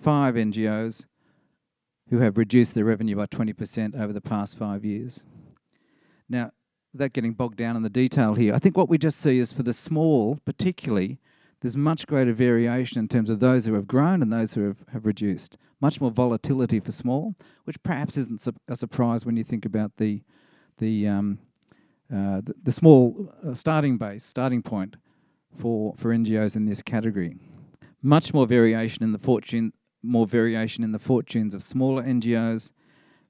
five 0.00 0.34
NGOs 0.34 1.06
who 2.10 2.18
have 2.18 2.36
reduced 2.36 2.74
their 2.74 2.84
revenue 2.84 3.16
by 3.16 3.26
20% 3.26 3.98
over 3.98 4.12
the 4.12 4.20
past 4.20 4.58
five 4.58 4.84
years. 4.84 5.22
Now, 6.28 6.52
without 6.92 7.12
getting 7.12 7.32
bogged 7.32 7.56
down 7.56 7.76
in 7.76 7.82
the 7.82 7.90
detail 7.90 8.34
here, 8.34 8.54
I 8.54 8.58
think 8.58 8.76
what 8.76 8.88
we 8.88 8.98
just 8.98 9.20
see 9.20 9.38
is 9.38 9.52
for 9.52 9.62
the 9.62 9.72
small, 9.72 10.38
particularly, 10.44 11.18
there's 11.60 11.76
much 11.76 12.06
greater 12.06 12.34
variation 12.34 12.98
in 12.98 13.08
terms 13.08 13.30
of 13.30 13.40
those 13.40 13.64
who 13.64 13.72
have 13.74 13.86
grown 13.86 14.20
and 14.20 14.32
those 14.32 14.52
who 14.52 14.66
have, 14.66 14.84
have 14.92 15.06
reduced. 15.06 15.56
Much 15.80 16.00
more 16.00 16.10
volatility 16.10 16.78
for 16.78 16.92
small, 16.92 17.34
which 17.64 17.82
perhaps 17.82 18.16
isn't 18.18 18.42
su- 18.42 18.52
a 18.68 18.76
surprise 18.76 19.24
when 19.24 19.36
you 19.36 19.44
think 19.44 19.64
about 19.64 19.96
the 19.96 20.22
the 20.78 21.08
um, 21.08 21.38
uh, 22.12 22.40
the, 22.42 22.54
the, 22.62 22.72
small 22.72 23.32
uh, 23.46 23.54
starting 23.54 23.96
base, 23.96 24.24
starting 24.24 24.62
point 24.62 24.96
for 25.56 25.94
for 25.96 26.14
NGOs 26.14 26.56
in 26.56 26.66
this 26.66 26.82
category. 26.82 27.36
Much 28.02 28.34
more 28.34 28.46
variation 28.46 29.02
in 29.02 29.12
the 29.12 29.18
fortune 29.18 29.72
more 30.04 30.26
variation 30.26 30.84
in 30.84 30.92
the 30.92 30.98
fortunes 30.98 31.54
of 31.54 31.62
smaller 31.62 32.02
NGOs. 32.02 32.72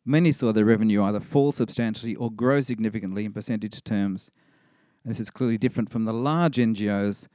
Many 0.05 0.33
saw 0.33 0.53
their 0.53 0.65
revenue 0.65 1.03
either 1.03 1.21
fall 1.21 1.53
substantially 1.53 2.15
or 2.15 2.31
grow 2.31 2.61
significantly 2.61 3.25
in 3.25 3.33
percentage 3.33 3.83
terms. 3.85 4.31
This 5.05 5.21
is 5.21 5.31
clearly 5.31 5.57
different 5.57 5.91
from 5.91 6.05
the 6.05 6.13
large 6.13 6.57
NGOs, 6.57 7.29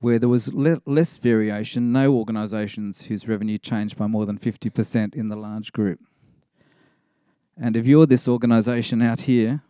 where 0.00 0.18
there 0.18 0.28
was 0.28 0.52
le- 0.52 0.80
less 0.86 1.18
variation, 1.18 1.92
no 1.92 2.14
organisations 2.14 3.02
whose 3.02 3.28
revenue 3.28 3.58
changed 3.58 3.96
by 3.96 4.06
more 4.06 4.26
than 4.26 4.38
50% 4.38 5.14
in 5.14 5.28
the 5.28 5.36
large 5.36 5.72
group. 5.72 6.00
And 7.58 7.76
if 7.76 7.86
you're 7.86 8.06
this 8.06 8.28
organisation 8.28 9.00
out 9.00 9.22
here 9.22 9.62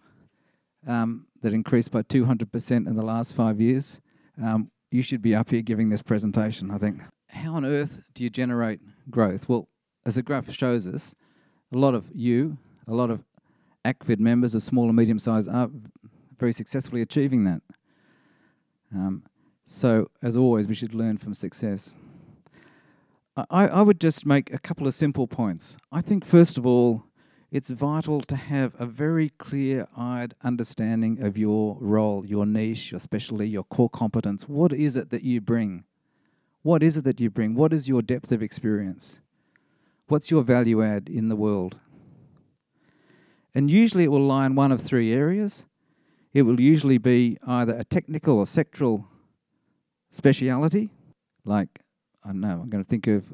um, 0.86 1.26
that 1.42 1.52
increased 1.52 1.90
by 1.90 2.02
200% 2.02 2.70
in 2.70 2.96
the 2.96 3.02
last 3.02 3.34
five 3.34 3.60
years, 3.60 4.00
um, 4.42 4.70
you 4.90 5.02
should 5.02 5.22
be 5.22 5.34
up 5.34 5.50
here 5.50 5.62
giving 5.62 5.88
this 5.88 6.02
presentation, 6.02 6.70
I 6.70 6.78
think. 6.78 7.00
How 7.28 7.54
on 7.54 7.64
earth 7.64 8.00
do 8.14 8.24
you 8.24 8.30
generate 8.30 8.80
growth? 9.10 9.48
Well, 9.48 9.68
as 10.04 10.16
the 10.16 10.22
graph 10.22 10.50
shows 10.52 10.86
us, 10.86 11.14
a 11.72 11.78
lot 11.78 11.94
of 11.94 12.06
you, 12.12 12.58
a 12.88 12.94
lot 12.94 13.10
of 13.10 13.22
ACFID 13.84 14.18
members 14.18 14.54
of 14.54 14.62
small 14.62 14.86
and 14.86 14.96
medium 14.96 15.18
size 15.18 15.46
are 15.46 15.68
very 16.38 16.52
successfully 16.52 17.02
achieving 17.02 17.44
that. 17.44 17.62
Um, 18.94 19.22
so, 19.64 20.08
as 20.22 20.36
always, 20.36 20.68
we 20.68 20.74
should 20.74 20.94
learn 20.94 21.18
from 21.18 21.34
success. 21.34 21.94
I, 23.50 23.66
I 23.66 23.82
would 23.82 24.00
just 24.00 24.24
make 24.24 24.52
a 24.52 24.58
couple 24.58 24.86
of 24.86 24.94
simple 24.94 25.26
points. 25.26 25.76
I 25.92 26.00
think, 26.00 26.24
first 26.24 26.56
of 26.56 26.66
all, 26.66 27.04
it's 27.56 27.70
vital 27.70 28.20
to 28.20 28.36
have 28.36 28.74
a 28.78 28.84
very 28.84 29.30
clear 29.38 29.88
eyed 29.96 30.34
understanding 30.44 31.22
of 31.22 31.38
your 31.38 31.78
role, 31.80 32.22
your 32.26 32.44
niche, 32.44 32.90
your 32.90 33.00
specialty, 33.00 33.48
your 33.48 33.64
core 33.64 33.88
competence. 33.88 34.46
What 34.46 34.74
is 34.74 34.94
it 34.94 35.08
that 35.08 35.22
you 35.22 35.40
bring? 35.40 35.84
What 36.60 36.82
is 36.82 36.98
it 36.98 37.04
that 37.04 37.18
you 37.18 37.30
bring? 37.30 37.54
What 37.54 37.72
is 37.72 37.88
your 37.88 38.02
depth 38.02 38.30
of 38.30 38.42
experience? 38.42 39.22
What's 40.08 40.30
your 40.30 40.42
value 40.42 40.84
add 40.84 41.08
in 41.08 41.30
the 41.30 41.34
world? 41.34 41.78
And 43.54 43.70
usually 43.70 44.04
it 44.04 44.10
will 44.10 44.26
lie 44.26 44.44
in 44.44 44.54
one 44.54 44.70
of 44.70 44.82
three 44.82 45.14
areas. 45.14 45.64
It 46.34 46.42
will 46.42 46.60
usually 46.60 46.98
be 46.98 47.38
either 47.46 47.74
a 47.74 47.84
technical 47.84 48.36
or 48.38 48.44
sectoral 48.44 49.06
speciality, 50.10 50.90
like, 51.46 51.80
I 52.22 52.28
don't 52.28 52.40
know, 52.42 52.60
I'm 52.62 52.68
going 52.68 52.84
to 52.84 52.90
think 52.90 53.06
of, 53.06 53.24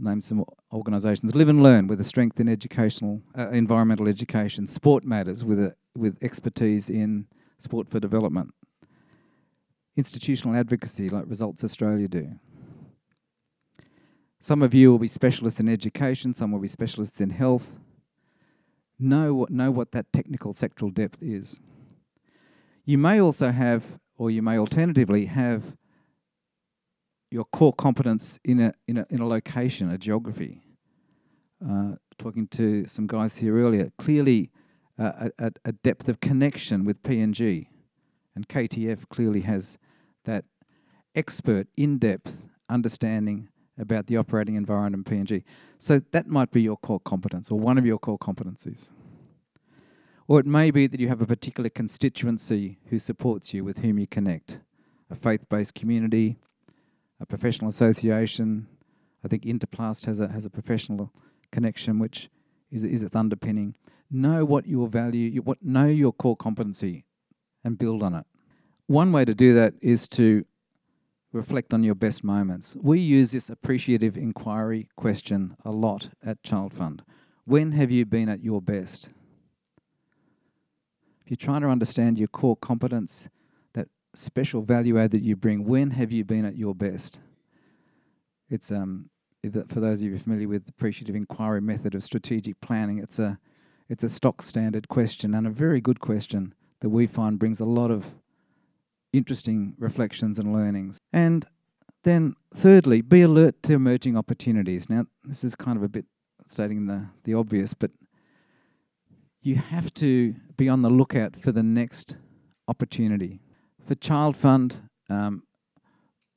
name 0.00 0.20
some 0.20 0.44
organisations. 0.74 1.34
Live 1.34 1.48
and 1.48 1.62
Learn 1.62 1.86
with 1.86 2.00
a 2.00 2.04
strength 2.04 2.40
in 2.40 2.48
educational, 2.48 3.22
uh, 3.38 3.48
environmental 3.50 4.08
education. 4.08 4.66
Sport 4.66 5.04
Matters 5.04 5.44
with, 5.44 5.60
a, 5.60 5.74
with 5.96 6.16
expertise 6.22 6.90
in 6.90 7.26
sport 7.58 7.88
for 7.88 8.00
development 8.00 8.52
institutional 9.96 10.56
advocacy 10.56 11.08
like 11.08 11.24
Results 11.26 11.62
Australia 11.62 12.08
do. 12.08 12.32
Some 14.40 14.62
of 14.62 14.74
you 14.74 14.90
will 14.90 14.98
be 14.98 15.08
specialists 15.08 15.60
in 15.60 15.68
education, 15.68 16.34
some 16.34 16.52
will 16.52 16.60
be 16.60 16.68
specialists 16.68 17.20
in 17.20 17.30
health. 17.30 17.78
Know 18.98 19.34
what, 19.34 19.50
know 19.50 19.70
what 19.70 19.92
that 19.92 20.12
technical 20.12 20.52
sectoral 20.52 20.92
depth 20.92 21.22
is. 21.22 21.58
You 22.84 22.98
may 22.98 23.20
also 23.20 23.50
have, 23.50 23.82
or 24.18 24.30
you 24.30 24.42
may 24.42 24.58
alternatively 24.58 25.26
have, 25.26 25.76
your 27.34 27.44
core 27.46 27.72
competence 27.72 28.38
in 28.44 28.60
a, 28.60 28.72
in 28.86 28.96
a, 28.96 29.06
in 29.10 29.20
a 29.20 29.26
location, 29.26 29.90
a 29.90 29.98
geography. 29.98 30.62
Uh, 31.68 31.96
talking 32.16 32.46
to 32.46 32.86
some 32.86 33.08
guys 33.08 33.36
here 33.36 33.58
earlier, 33.58 33.90
clearly 33.98 34.52
uh, 35.00 35.30
a, 35.40 35.50
a 35.64 35.72
depth 35.72 36.08
of 36.08 36.20
connection 36.20 36.84
with 36.84 37.02
PNG. 37.02 37.66
And 38.36 38.48
KTF 38.48 39.08
clearly 39.08 39.40
has 39.40 39.78
that 40.24 40.44
expert, 41.16 41.66
in 41.76 41.98
depth 41.98 42.48
understanding 42.68 43.48
about 43.78 44.06
the 44.06 44.16
operating 44.16 44.54
environment 44.54 45.08
in 45.08 45.26
PNG. 45.26 45.42
So 45.80 46.00
that 46.12 46.28
might 46.28 46.52
be 46.52 46.62
your 46.62 46.76
core 46.76 47.00
competence 47.00 47.50
or 47.50 47.58
one 47.58 47.78
of 47.78 47.84
your 47.84 47.98
core 47.98 48.18
competencies. 48.18 48.90
Or 50.28 50.38
it 50.38 50.46
may 50.46 50.70
be 50.70 50.86
that 50.86 51.00
you 51.00 51.08
have 51.08 51.20
a 51.20 51.26
particular 51.26 51.68
constituency 51.68 52.78
who 52.90 53.00
supports 53.00 53.52
you, 53.52 53.64
with 53.64 53.78
whom 53.78 53.98
you 53.98 54.06
connect 54.06 54.60
a 55.10 55.16
faith 55.16 55.48
based 55.48 55.74
community, 55.74 56.36
a 57.24 57.26
professional 57.26 57.70
association. 57.70 58.66
I 59.24 59.28
think 59.28 59.44
Interplast 59.44 60.04
has 60.04 60.20
a, 60.20 60.28
has 60.28 60.44
a 60.44 60.50
professional 60.50 61.10
connection 61.50 61.98
which 61.98 62.28
is, 62.70 62.84
is 62.84 63.02
its 63.02 63.16
underpinning. 63.16 63.74
Know 64.10 64.44
what 64.44 64.66
your 64.66 64.88
value, 64.88 65.30
you, 65.30 65.40
what, 65.40 65.62
know 65.62 65.86
your 65.86 66.12
core 66.12 66.36
competency 66.36 67.06
and 67.64 67.78
build 67.78 68.02
on 68.02 68.14
it. 68.14 68.26
One 68.88 69.10
way 69.10 69.24
to 69.24 69.34
do 69.34 69.54
that 69.54 69.72
is 69.80 70.06
to 70.08 70.44
reflect 71.32 71.72
on 71.72 71.82
your 71.82 71.94
best 71.94 72.22
moments. 72.22 72.76
We 72.78 73.00
use 73.00 73.32
this 73.32 73.48
appreciative 73.48 74.18
inquiry 74.18 74.90
question 74.94 75.56
a 75.64 75.70
lot 75.70 76.10
at 76.22 76.42
Child 76.42 76.74
Fund. 76.74 77.02
When 77.46 77.72
have 77.72 77.90
you 77.90 78.04
been 78.04 78.28
at 78.28 78.44
your 78.44 78.60
best? 78.60 79.08
If 81.22 81.30
you're 81.30 81.36
trying 81.36 81.62
to 81.62 81.68
understand 81.68 82.18
your 82.18 82.28
core 82.28 82.56
competence, 82.56 83.30
special 84.14 84.62
value 84.62 84.98
add 84.98 85.10
that 85.12 85.22
you 85.22 85.36
bring, 85.36 85.64
when 85.64 85.90
have 85.90 86.12
you 86.12 86.24
been 86.24 86.44
at 86.44 86.56
your 86.56 86.74
best? 86.74 87.18
It's 88.48 88.70
um, 88.70 89.10
for 89.68 89.80
those 89.80 90.00
of 90.00 90.08
you 90.08 90.18
familiar 90.18 90.48
with 90.48 90.64
the 90.66 90.70
appreciative 90.70 91.14
inquiry 91.14 91.60
method 91.60 91.94
of 91.94 92.02
strategic 92.02 92.60
planning, 92.60 92.98
it's 92.98 93.18
a 93.18 93.38
it's 93.88 94.04
a 94.04 94.08
stock 94.08 94.40
standard 94.40 94.88
question 94.88 95.34
and 95.34 95.46
a 95.46 95.50
very 95.50 95.80
good 95.80 96.00
question 96.00 96.54
that 96.80 96.88
we 96.88 97.06
find 97.06 97.38
brings 97.38 97.60
a 97.60 97.66
lot 97.66 97.90
of 97.90 98.14
interesting 99.12 99.74
reflections 99.78 100.38
and 100.38 100.52
learnings. 100.52 100.98
And 101.12 101.46
then, 102.02 102.34
thirdly, 102.54 103.02
be 103.02 103.22
alert 103.22 103.62
to 103.64 103.74
emerging 103.74 104.16
opportunities. 104.16 104.88
Now, 104.88 105.06
this 105.22 105.44
is 105.44 105.54
kind 105.54 105.76
of 105.76 105.82
a 105.82 105.88
bit 105.88 106.06
stating 106.46 106.86
the, 106.86 107.06
the 107.24 107.34
obvious, 107.34 107.74
but 107.74 107.90
you 109.42 109.56
have 109.56 109.92
to 109.94 110.34
be 110.56 110.68
on 110.68 110.82
the 110.82 110.90
lookout 110.90 111.36
for 111.36 111.52
the 111.52 111.62
next 111.62 112.16
opportunity. 112.66 113.40
For 113.86 113.94
Child 113.94 114.36
Fund, 114.36 114.88
um, 115.10 115.42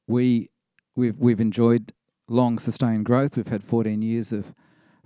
we 0.06 0.50
we've 0.96 1.40
enjoyed 1.40 1.94
long 2.28 2.60
sustained 2.60 3.06
growth. 3.06 3.38
We've 3.38 3.48
had 3.48 3.64
14 3.64 4.02
years 4.02 4.34
of 4.34 4.54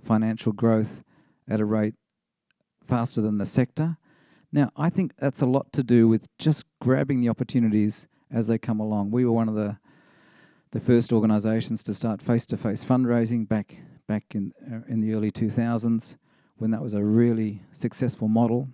financial 0.02 0.52
growth 0.52 1.02
at 1.48 1.60
a 1.60 1.64
rate 1.64 1.94
faster 2.86 3.20
than 3.20 3.38
the 3.38 3.46
sector. 3.46 3.96
Now, 4.50 4.70
I 4.76 4.90
think 4.90 5.12
that's 5.18 5.40
a 5.40 5.46
lot 5.46 5.72
to 5.74 5.84
do 5.84 6.08
with 6.08 6.26
just 6.38 6.64
grabbing 6.80 7.20
the 7.20 7.28
opportunities 7.28 8.08
as 8.30 8.48
they 8.48 8.58
come 8.58 8.80
along. 8.80 9.12
We 9.12 9.24
were 9.24 9.32
one 9.32 9.48
of 9.48 9.54
the 9.54 10.80
first 10.80 11.12
organisations 11.12 11.82
to 11.84 11.94
start 11.94 12.20
face-to-face 12.20 12.84
fundraising 12.84 13.48
back 13.48 13.76
uh, 14.10 14.18
in 14.88 15.00
the 15.00 15.12
early 15.14 15.30
2000s, 15.30 16.16
when 16.56 16.70
that 16.72 16.82
was 16.82 16.94
a 16.94 17.04
really 17.04 17.62
successful 17.72 18.26
model. 18.26 18.68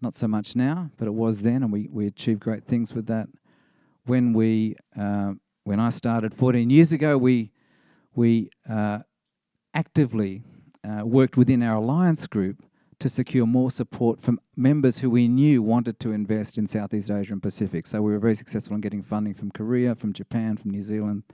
Not 0.00 0.14
so 0.14 0.28
much 0.28 0.54
now, 0.54 0.90
but 0.98 1.08
it 1.08 1.14
was 1.14 1.42
then, 1.42 1.62
and 1.62 1.72
we, 1.72 1.88
we 1.90 2.06
achieved 2.06 2.40
great 2.40 2.64
things 2.64 2.92
with 2.92 3.06
that. 3.06 3.28
When 4.04 4.32
we 4.32 4.76
uh, 4.98 5.32
when 5.64 5.80
I 5.80 5.88
started 5.88 6.32
14 6.34 6.70
years 6.70 6.92
ago, 6.92 7.18
we 7.18 7.50
we 8.14 8.50
uh, 8.68 9.00
actively 9.74 10.42
uh, 10.84 11.04
worked 11.04 11.36
within 11.36 11.62
our 11.62 11.76
alliance 11.76 12.26
group 12.26 12.62
to 12.98 13.08
secure 13.08 13.46
more 13.46 13.70
support 13.70 14.20
from 14.22 14.40
members 14.56 14.98
who 14.98 15.10
we 15.10 15.28
knew 15.28 15.62
wanted 15.62 16.00
to 16.00 16.12
invest 16.12 16.56
in 16.56 16.66
Southeast 16.66 17.10
Asia 17.10 17.32
and 17.32 17.42
Pacific. 17.42 17.86
So 17.86 18.00
we 18.00 18.12
were 18.12 18.18
very 18.18 18.34
successful 18.34 18.74
in 18.74 18.80
getting 18.80 19.02
funding 19.02 19.34
from 19.34 19.50
Korea, 19.50 19.94
from 19.94 20.12
Japan, 20.12 20.56
from 20.56 20.70
New 20.70 20.82
Zealand, 20.82 21.24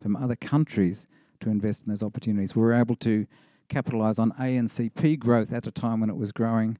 from 0.00 0.16
other 0.16 0.36
countries 0.36 1.06
to 1.40 1.50
invest 1.50 1.82
in 1.84 1.90
those 1.90 2.02
opportunities. 2.02 2.56
We 2.56 2.62
were 2.62 2.72
able 2.72 2.96
to 2.96 3.26
capitalize 3.68 4.18
on 4.18 4.32
ANCP 4.32 5.18
growth 5.18 5.52
at 5.52 5.66
a 5.66 5.70
time 5.70 6.00
when 6.00 6.10
it 6.10 6.16
was 6.16 6.32
growing 6.32 6.78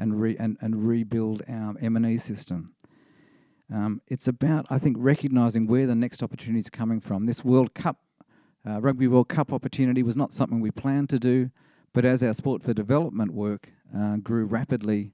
and, 0.00 0.20
re- 0.20 0.36
and, 0.38 0.56
and 0.60 0.88
rebuild 0.88 1.42
our 1.48 1.76
M&E 1.80 2.16
system. 2.16 2.72
Um, 3.72 4.00
it's 4.08 4.26
about, 4.26 4.66
I 4.70 4.78
think, 4.78 4.96
recognizing 4.98 5.66
where 5.66 5.86
the 5.86 5.94
next 5.94 6.22
opportunity 6.22 6.60
is 6.60 6.70
coming 6.70 7.00
from. 7.00 7.26
This 7.26 7.44
World 7.44 7.74
Cup, 7.74 7.98
uh, 8.66 8.80
Rugby 8.80 9.06
World 9.06 9.28
Cup 9.28 9.52
opportunity 9.52 10.02
was 10.02 10.16
not 10.16 10.32
something 10.32 10.60
we 10.60 10.70
planned 10.70 11.10
to 11.10 11.18
do, 11.18 11.50
but 11.92 12.04
as 12.04 12.22
our 12.22 12.34
sport 12.34 12.62
for 12.62 12.72
development 12.72 13.32
work 13.32 13.68
uh, 13.96 14.16
grew 14.16 14.46
rapidly, 14.46 15.12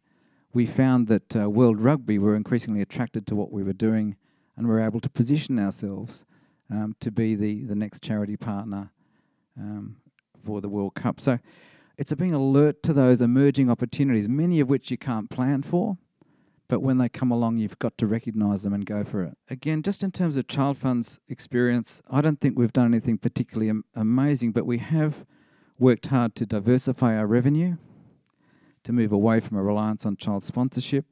we 0.55 0.65
found 0.65 1.09
that 1.09 1.37
uh, 1.37 1.51
World 1.51 1.81
Rugby 1.81 2.19
were 2.19 2.37
increasingly 2.37 2.81
attracted 2.81 3.27
to 3.27 3.37
what 3.37 3.53
we 3.53 3.63
were 3.63 3.75
doing 3.75 4.17
and 4.57 4.67
were 4.67 4.81
able 4.81 5.01
to 5.01 5.11
position 5.11 5.59
ourselves 5.59 6.25
um, 6.71 6.95
to 7.01 7.11
be 7.11 7.35
the, 7.35 7.65
the 7.65 7.75
next 7.75 8.03
charity 8.03 8.37
partner 8.37 8.91
um, 9.59 9.97
for 10.45 10.61
the 10.61 10.69
World 10.69 10.95
Cup. 10.95 11.21
So 11.21 11.39
it's 11.99 12.13
being 12.15 12.35
alert 12.35 12.83
to 12.85 12.93
those 12.93 13.21
emerging 13.21 13.71
opportunities, 13.71 14.29
many 14.29 14.61
of 14.61 14.69
which 14.69 14.91
you 14.91 14.99
can't 14.99 15.31
plan 15.31 15.63
for, 15.63 15.97
but 16.69 16.81
when 16.81 16.99
they 16.99 17.09
come 17.09 17.31
along, 17.31 17.59
you've 17.59 17.79
got 17.79 17.97
to 17.99 18.07
recognise 18.07 18.63
them 18.63 18.73
and 18.73 18.85
go 18.85 19.05
for 19.05 19.23
it. 19.23 19.39
Again, 19.49 19.83
just 19.83 20.03
in 20.03 20.11
terms 20.11 20.37
of 20.37 20.49
Child 20.49 20.79
Fund's 20.79 21.21
experience, 21.29 22.03
I 22.11 22.21
don't 22.21 22.41
think 22.41 22.59
we've 22.59 22.73
done 22.73 22.87
anything 22.87 23.19
particularly 23.19 23.71
am- 23.71 23.85
amazing, 23.95 24.53
but 24.53 24.67
we 24.67 24.79
have 24.79 25.25
worked 25.79 26.07
hard 26.09 26.35
to 26.37 26.47
diversify 26.47 27.17
our 27.17 27.27
revenue, 27.27 27.77
to 28.83 28.93
move 28.93 29.13
away 29.13 29.41
from 29.41 29.57
a 29.57 29.63
reliance 29.63 30.05
on 30.05 30.17
child 30.17 30.43
sponsorship. 30.43 31.05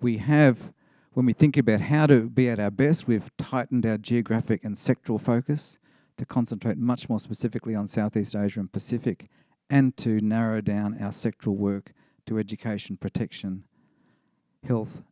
We 0.00 0.18
have, 0.18 0.72
when 1.12 1.26
we 1.26 1.32
think 1.32 1.56
about 1.56 1.80
how 1.80 2.06
to 2.06 2.28
be 2.28 2.48
at 2.48 2.58
our 2.58 2.70
best, 2.70 3.06
we've 3.06 3.30
tightened 3.36 3.86
our 3.86 3.98
geographic 3.98 4.64
and 4.64 4.74
sectoral 4.74 5.20
focus 5.20 5.78
to 6.16 6.24
concentrate 6.24 6.78
much 6.78 7.08
more 7.08 7.20
specifically 7.20 7.74
on 7.74 7.86
Southeast 7.86 8.36
Asia 8.36 8.60
and 8.60 8.72
Pacific 8.72 9.28
and 9.74 9.96
to 9.96 10.20
narrow 10.20 10.60
down 10.60 10.96
our 11.02 11.10
sectoral 11.10 11.56
work 11.56 11.92
to 12.26 12.38
education, 12.38 12.96
protection, 12.96 13.64
health. 14.64 15.02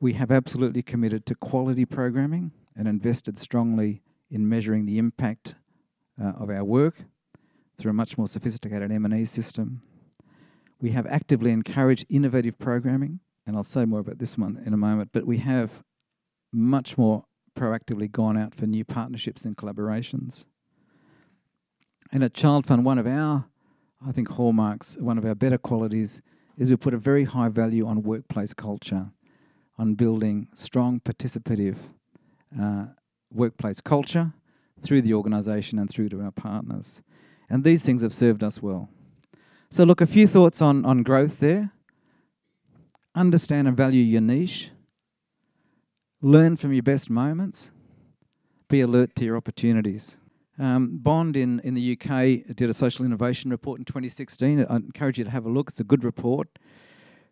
We 0.00 0.14
have 0.14 0.30
absolutely 0.30 0.80
committed 0.82 1.26
to 1.26 1.34
quality 1.34 1.84
programming 1.84 2.52
and 2.74 2.88
invested 2.88 3.36
strongly 3.36 4.00
in 4.30 4.48
measuring 4.48 4.86
the 4.86 4.96
impact 4.96 5.56
uh, 6.18 6.28
of 6.40 6.48
our 6.48 6.64
work 6.64 7.04
through 7.76 7.90
a 7.90 7.94
much 7.94 8.16
more 8.16 8.26
sophisticated 8.26 8.90
M&E 8.90 9.26
system. 9.26 9.82
We 10.80 10.92
have 10.92 11.06
actively 11.06 11.50
encouraged 11.50 12.06
innovative 12.08 12.58
programming, 12.58 13.20
and 13.46 13.56
I'll 13.56 13.62
say 13.62 13.84
more 13.84 14.00
about 14.00 14.20
this 14.20 14.38
one 14.38 14.62
in 14.64 14.72
a 14.72 14.78
moment, 14.78 15.10
but 15.12 15.26
we 15.26 15.36
have 15.36 15.84
much 16.50 16.96
more 16.96 17.26
proactively 17.54 18.10
gone 18.10 18.38
out 18.38 18.54
for 18.54 18.66
new 18.66 18.86
partnerships 18.86 19.44
and 19.44 19.54
collaborations. 19.54 20.44
And 22.12 22.22
at 22.22 22.34
Child 22.34 22.66
Fund, 22.66 22.84
one 22.84 22.98
of 22.98 23.06
our, 23.06 23.46
I 24.06 24.12
think, 24.12 24.28
hallmarks, 24.28 24.96
one 25.00 25.16
of 25.16 25.24
our 25.24 25.34
better 25.34 25.56
qualities 25.56 26.20
is 26.58 26.68
we 26.68 26.76
put 26.76 26.92
a 26.92 26.98
very 26.98 27.24
high 27.24 27.48
value 27.48 27.86
on 27.86 28.02
workplace 28.02 28.52
culture, 28.52 29.10
on 29.78 29.94
building 29.94 30.46
strong, 30.52 31.00
participative 31.00 31.76
uh, 32.60 32.84
workplace 33.32 33.80
culture 33.80 34.32
through 34.82 35.00
the 35.00 35.14
organisation 35.14 35.78
and 35.78 35.88
through 35.88 36.10
to 36.10 36.20
our 36.20 36.30
partners. 36.30 37.00
And 37.48 37.64
these 37.64 37.84
things 37.84 38.02
have 38.02 38.12
served 38.12 38.44
us 38.44 38.62
well. 38.62 38.90
So, 39.70 39.84
look, 39.84 40.02
a 40.02 40.06
few 40.06 40.26
thoughts 40.26 40.60
on, 40.60 40.84
on 40.84 41.02
growth 41.02 41.40
there. 41.40 41.72
Understand 43.14 43.68
and 43.68 43.76
value 43.76 44.02
your 44.02 44.20
niche. 44.20 44.70
Learn 46.20 46.56
from 46.56 46.74
your 46.74 46.82
best 46.82 47.08
moments. 47.08 47.70
Be 48.68 48.82
alert 48.82 49.14
to 49.16 49.24
your 49.24 49.36
opportunities. 49.36 50.18
Um, 50.62 50.98
Bond 50.98 51.36
in, 51.36 51.58
in 51.64 51.74
the 51.74 51.98
UK 51.98 52.54
did 52.54 52.70
a 52.70 52.72
social 52.72 53.04
innovation 53.04 53.50
report 53.50 53.80
in 53.80 53.84
2016. 53.84 54.64
I 54.70 54.76
encourage 54.76 55.18
you 55.18 55.24
to 55.24 55.30
have 55.30 55.44
a 55.44 55.48
look, 55.48 55.70
it's 55.70 55.80
a 55.80 55.84
good 55.84 56.04
report. 56.04 56.46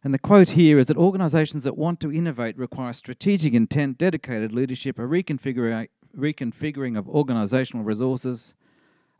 And 0.02 0.12
the 0.12 0.18
quote 0.18 0.50
here 0.50 0.80
is 0.80 0.88
that 0.88 0.96
organisations 0.96 1.62
that 1.62 1.78
want 1.78 2.00
to 2.00 2.12
innovate 2.12 2.58
require 2.58 2.92
strategic 2.92 3.54
intent, 3.54 3.98
dedicated 3.98 4.52
leadership, 4.52 4.98
a 4.98 5.02
reconfiguring, 5.02 5.86
reconfiguring 6.18 6.98
of 6.98 7.04
organisational 7.04 7.86
resources, 7.86 8.56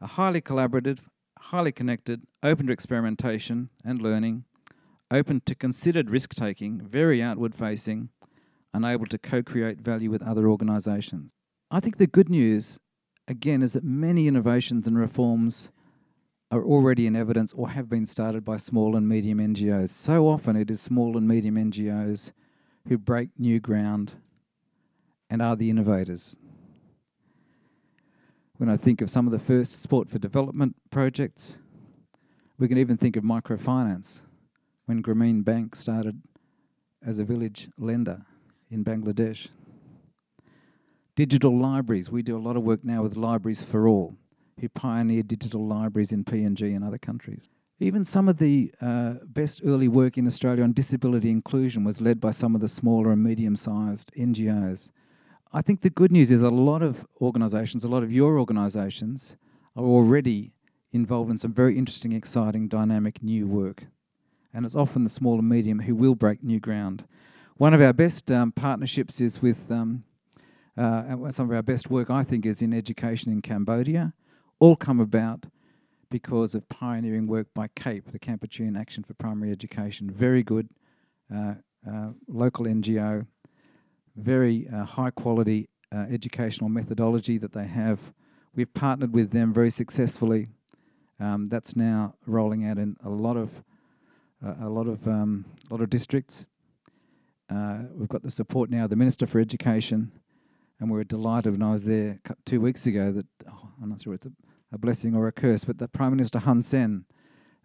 a 0.00 0.08
highly 0.08 0.40
collaborative, 0.40 0.98
highly 1.38 1.70
connected, 1.70 2.22
open 2.42 2.66
to 2.66 2.72
experimentation 2.72 3.68
and 3.84 4.02
learning, 4.02 4.42
open 5.12 5.40
to 5.46 5.54
considered 5.54 6.10
risk 6.10 6.34
taking, 6.34 6.80
very 6.80 7.22
outward 7.22 7.54
facing, 7.54 8.08
and 8.74 8.84
able 8.84 9.06
to 9.06 9.18
co 9.18 9.40
create 9.40 9.78
value 9.78 10.10
with 10.10 10.22
other 10.22 10.48
organisations. 10.48 11.30
I 11.70 11.78
think 11.78 11.98
the 11.98 12.08
good 12.08 12.28
news 12.28 12.80
again, 13.30 13.62
is 13.62 13.74
that 13.74 13.84
many 13.84 14.26
innovations 14.26 14.88
and 14.88 14.98
reforms 14.98 15.70
are 16.50 16.64
already 16.64 17.06
in 17.06 17.14
evidence 17.14 17.54
or 17.54 17.70
have 17.70 17.88
been 17.88 18.04
started 18.04 18.44
by 18.44 18.56
small 18.56 18.96
and 18.96 19.08
medium 19.08 19.38
NGOs. 19.38 19.90
So 19.90 20.26
often 20.26 20.56
it 20.56 20.68
is 20.68 20.80
small 20.80 21.16
and 21.16 21.28
medium 21.28 21.54
NGOs 21.54 22.32
who 22.88 22.98
break 22.98 23.28
new 23.38 23.60
ground 23.60 24.14
and 25.30 25.40
are 25.40 25.54
the 25.54 25.70
innovators. 25.70 26.36
When 28.56 28.68
I 28.68 28.76
think 28.76 29.00
of 29.00 29.08
some 29.08 29.26
of 29.26 29.32
the 29.32 29.38
first 29.38 29.80
sport 29.80 30.10
for 30.10 30.18
development 30.18 30.74
projects, 30.90 31.56
we 32.58 32.66
can 32.66 32.78
even 32.78 32.96
think 32.96 33.16
of 33.16 33.22
microfinance 33.22 34.22
when 34.86 35.04
Grameen 35.04 35.44
Bank 35.44 35.76
started 35.76 36.20
as 37.06 37.20
a 37.20 37.24
village 37.24 37.70
lender 37.78 38.22
in 38.72 38.84
Bangladesh. 38.84 39.48
Digital 41.16 41.58
libraries. 41.58 42.10
We 42.10 42.22
do 42.22 42.36
a 42.36 42.40
lot 42.40 42.56
of 42.56 42.62
work 42.62 42.84
now 42.84 43.02
with 43.02 43.16
Libraries 43.16 43.62
for 43.62 43.88
All, 43.88 44.14
who 44.60 44.68
pioneered 44.68 45.28
digital 45.28 45.66
libraries 45.66 46.12
in 46.12 46.24
PNG 46.24 46.74
and 46.74 46.84
other 46.84 46.98
countries. 46.98 47.50
Even 47.80 48.04
some 48.04 48.28
of 48.28 48.36
the 48.36 48.72
uh, 48.80 49.14
best 49.24 49.62
early 49.64 49.88
work 49.88 50.18
in 50.18 50.26
Australia 50.26 50.62
on 50.62 50.72
disability 50.72 51.30
inclusion 51.30 51.82
was 51.82 52.00
led 52.00 52.20
by 52.20 52.30
some 52.30 52.54
of 52.54 52.60
the 52.60 52.68
smaller 52.68 53.10
and 53.10 53.22
medium 53.22 53.56
sized 53.56 54.12
NGOs. 54.16 54.90
I 55.52 55.62
think 55.62 55.80
the 55.80 55.90
good 55.90 56.12
news 56.12 56.30
is 56.30 56.42
a 56.42 56.50
lot 56.50 56.82
of 56.82 57.04
organisations, 57.20 57.82
a 57.82 57.88
lot 57.88 58.02
of 58.02 58.12
your 58.12 58.38
organisations, 58.38 59.36
are 59.76 59.84
already 59.84 60.52
involved 60.92 61.30
in 61.30 61.38
some 61.38 61.52
very 61.52 61.76
interesting, 61.76 62.12
exciting, 62.12 62.68
dynamic 62.68 63.22
new 63.22 63.46
work. 63.46 63.84
And 64.52 64.64
it's 64.64 64.76
often 64.76 65.04
the 65.04 65.10
small 65.10 65.38
and 65.38 65.48
medium 65.48 65.80
who 65.80 65.94
will 65.94 66.14
break 66.14 66.42
new 66.42 66.60
ground. 66.60 67.04
One 67.56 67.74
of 67.74 67.80
our 67.80 67.92
best 67.92 68.30
um, 68.30 68.52
partnerships 68.52 69.20
is 69.20 69.40
with 69.42 69.70
um, 69.70 70.04
uh, 70.76 71.30
some 71.30 71.50
of 71.50 71.54
our 71.54 71.62
best 71.62 71.90
work, 71.90 72.10
I 72.10 72.22
think, 72.22 72.46
is 72.46 72.62
in 72.62 72.72
education 72.72 73.32
in 73.32 73.42
Cambodia, 73.42 74.12
all 74.58 74.76
come 74.76 75.00
about 75.00 75.46
because 76.10 76.54
of 76.54 76.68
pioneering 76.68 77.26
work 77.26 77.46
by 77.54 77.68
CAPE, 77.68 78.10
the 78.10 78.18
Kampuchean 78.18 78.78
Action 78.78 79.04
for 79.04 79.14
Primary 79.14 79.52
Education. 79.52 80.10
Very 80.10 80.42
good 80.42 80.68
uh, 81.34 81.54
uh, 81.88 82.08
local 82.28 82.66
NGO, 82.66 83.26
very 84.16 84.68
uh, 84.74 84.84
high 84.84 85.10
quality 85.10 85.68
uh, 85.94 86.06
educational 86.10 86.68
methodology 86.68 87.38
that 87.38 87.52
they 87.52 87.66
have. 87.66 87.98
We've 88.54 88.72
partnered 88.74 89.12
with 89.12 89.30
them 89.30 89.52
very 89.52 89.70
successfully. 89.70 90.48
Um, 91.20 91.46
that's 91.46 91.76
now 91.76 92.14
rolling 92.26 92.66
out 92.66 92.78
in 92.78 92.96
a 93.04 93.08
lot 93.08 93.36
of 93.36 93.50
uh, 94.44 94.54
a 94.62 94.68
lot 94.68 94.86
of 94.86 95.06
um, 95.06 95.44
a 95.70 95.74
lot 95.74 95.82
of 95.82 95.90
districts. 95.90 96.46
we've 97.48 98.08
got 98.08 98.22
the 98.22 98.30
support 98.30 98.70
now 98.70 98.84
of 98.84 98.90
the 98.90 98.96
Minister 98.96 99.26
for 99.26 99.38
Education, 99.38 100.10
and 100.80 100.90
we 100.90 100.96
were 100.96 101.04
delighted 101.04 101.52
when 101.52 101.62
I 101.62 101.72
was 101.72 101.84
there 101.84 102.20
two 102.46 102.60
weeks 102.60 102.86
ago 102.86 103.12
that 103.12 103.26
oh, 103.48 103.68
I'm 103.80 103.90
not 103.90 104.00
sure 104.00 104.14
it's 104.14 104.26
a, 104.26 104.32
a, 104.72 104.78
blessing 104.78 105.14
or 105.14 105.28
a 105.28 105.32
curse, 105.32 105.64
but 105.64 105.78
that 105.78 105.92
Prime 105.92 106.10
Minister 106.10 106.38
Hun 106.38 106.62
Sen 106.62 107.04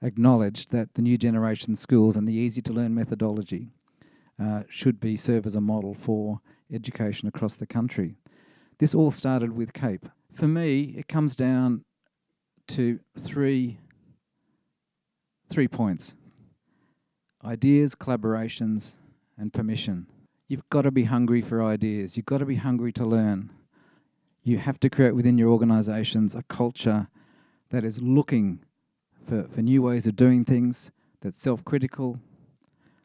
acknowledged 0.01 0.71
that 0.71 0.93
the 0.93 1.01
new 1.01 1.17
generation 1.17 1.75
schools 1.77 2.17
and 2.17 2.27
the 2.27 2.33
easy 2.33 2.61
to 2.61 2.73
learn 2.73 2.93
methodology 2.93 3.69
uh, 4.41 4.63
should 4.67 4.99
be 4.99 5.15
serve 5.15 5.45
as 5.45 5.55
a 5.55 5.61
model 5.61 5.93
for 5.93 6.41
education 6.71 7.27
across 7.27 7.55
the 7.55 7.65
country. 7.65 8.17
This 8.79 8.93
all 8.93 9.11
started 9.11 9.55
with 9.55 9.71
CAPE. 9.71 10.09
For 10.33 10.47
me, 10.47 10.95
it 10.97 11.07
comes 11.07 11.35
down 11.35 11.85
to 12.67 12.99
three 13.17 13.79
three 15.47 15.67
points: 15.69 16.15
ideas, 17.45 17.95
collaborations, 17.95 18.95
and 19.37 19.53
permission. 19.53 20.07
You've 20.47 20.67
got 20.69 20.83
to 20.83 20.91
be 20.91 21.05
hungry 21.05 21.41
for 21.41 21.63
ideas. 21.63 22.15
You've 22.15 22.27
got 22.27 22.37
to 22.37 22.45
be 22.45 22.57
hungry 22.57 22.91
to 22.93 23.05
learn. 23.05 23.49
You 24.43 24.59
have 24.59 24.79
to 24.81 24.89
create 24.89 25.15
within 25.15 25.37
your 25.39 25.49
organisations 25.49 26.35
a 26.35 26.43
culture 26.43 27.07
that 27.71 27.83
is 27.83 28.01
looking 28.01 28.59
for, 29.27 29.47
for 29.47 29.61
new 29.61 29.81
ways 29.81 30.05
of 30.05 30.15
doing 30.15 30.45
things, 30.45 30.91
that's 31.21 31.41
self 31.41 31.65
critical, 31.65 32.19